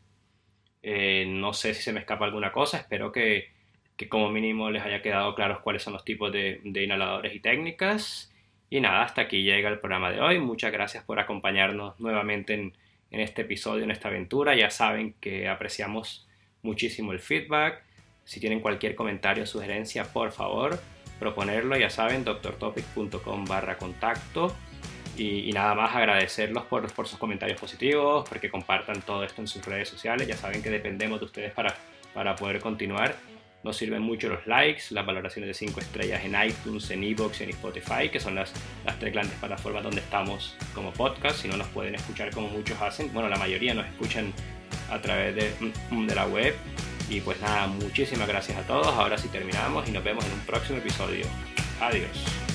Eh, 0.82 1.26
no 1.28 1.54
sé 1.54 1.74
si 1.74 1.82
se 1.82 1.94
me 1.94 2.00
escapa 2.00 2.26
alguna 2.26 2.52
cosa, 2.52 2.78
espero 2.78 3.12
que, 3.12 3.52
como 4.08 4.30
mínimo 4.30 4.72
les 4.72 4.84
haya 4.84 5.02
quedado 5.02 5.36
claros 5.36 5.60
cuáles 5.60 5.84
son 5.84 5.94
los 5.94 6.06
tipos 6.06 6.32
de, 6.32 6.62
inhaladores 6.64 7.36
y 7.36 7.40
técnicas. 7.40 8.34
Y 8.70 8.82
nada, 8.82 9.04
hasta 9.04 9.22
aquí 9.22 9.44
llega 9.44 9.70
el 9.70 9.80
programa 9.80 10.12
de 10.12 10.22
hoy. 10.22 10.40
Muchas 10.40 10.72
gracias 10.72 11.04
por 11.04 11.20
acompañarnos 11.20 12.00
nuevamente 12.00 12.54
en, 12.54 12.74
en 13.12 13.20
este 13.20 13.42
episodio, 13.42 13.84
en 13.84 13.92
esta 13.92 14.10
aventura. 14.10 14.56
Ya 14.56 14.70
saben 14.70 15.16
que 15.20 15.48
apreciamos 15.50 16.28
muchísimo 16.62 17.12
el 17.12 17.20
feedback. 17.20 17.84
Si 18.26 18.40
tienen 18.40 18.60
cualquier 18.60 18.96
comentario 18.96 19.44
o 19.44 19.48
sugerencia, 19.48 20.04
por 20.14 20.32
favor, 20.32 20.80
proponerlo. 21.20 21.76
Ya 21.78 21.90
saben, 21.90 22.24
doctortopic.com 22.24 23.46
barra 23.46 23.78
contacto. 23.78 24.56
Y, 25.20 25.52
nada 25.52 25.76
más 25.76 25.94
agradecerlos 25.94 26.64
por, 26.64 26.90
por, 26.94 27.06
sus 27.06 27.20
comentarios 27.20 27.60
positivos, 27.60 28.28
porque 28.28 28.50
compartan 28.50 29.02
todo 29.02 29.26
esto 29.26 29.42
en 29.42 29.48
sus 29.48 29.66
redes 29.66 29.90
sociales. 29.90 30.26
Ya 30.26 30.38
saben 30.38 30.64
que 30.64 30.70
dependemos 30.70 31.20
de 31.20 31.26
ustedes 31.26 31.52
para, 31.52 31.76
para 32.14 32.38
poder 32.38 32.62
continuar. 32.62 33.16
Nos 33.62 33.76
sirven 33.76 34.02
mucho 34.02 34.30
los 34.30 34.48
likes, 34.48 34.84
las 34.92 35.06
valoraciones 35.06 35.50
de 35.50 35.54
5 35.54 35.82
estrellas 35.82 36.24
en 36.24 36.42
iTunes, 36.42 36.90
en 36.92 37.04
Evox 37.04 37.42
y 37.42 37.44
en 37.44 37.50
Spotify, 37.50 38.08
que 38.10 38.22
son 38.22 38.36
las, 38.36 38.54
las 38.86 38.98
tres 38.98 39.12
grandes 39.12 39.38
plataformas 39.38 39.84
donde 39.84 40.00
estamos 40.00 40.56
como 40.74 40.94
podcast. 40.94 41.42
Si 41.42 41.50
no 41.50 41.58
nos 41.58 41.68
pueden 41.68 41.96
escuchar 41.96 42.32
como 42.32 42.48
muchos 42.48 42.82
hacen, 42.82 43.12
bueno, 43.14 43.28
la 43.28 43.38
mayoría 43.38 43.74
nos 43.74 43.86
escuchan 43.88 44.32
a 44.90 45.02
través 45.02 45.36
de, 45.36 45.52
de 45.92 46.16
la 46.16 46.28
web. 46.28 46.56
Y 47.10 47.20
pues 47.20 47.42
nada, 47.42 47.68
muchísimas 47.68 48.28
gracias 48.30 48.58
a 48.58 48.62
todos. 48.62 48.88
Ahora 48.88 49.18
sí 49.18 49.28
terminamos 49.28 49.90
y 49.90 49.92
nos 49.92 50.04
vemos 50.06 50.26
en 50.26 50.32
un 50.32 50.42
próximo 50.46 50.78
episodio. 50.78 51.26
Adiós. 51.82 52.49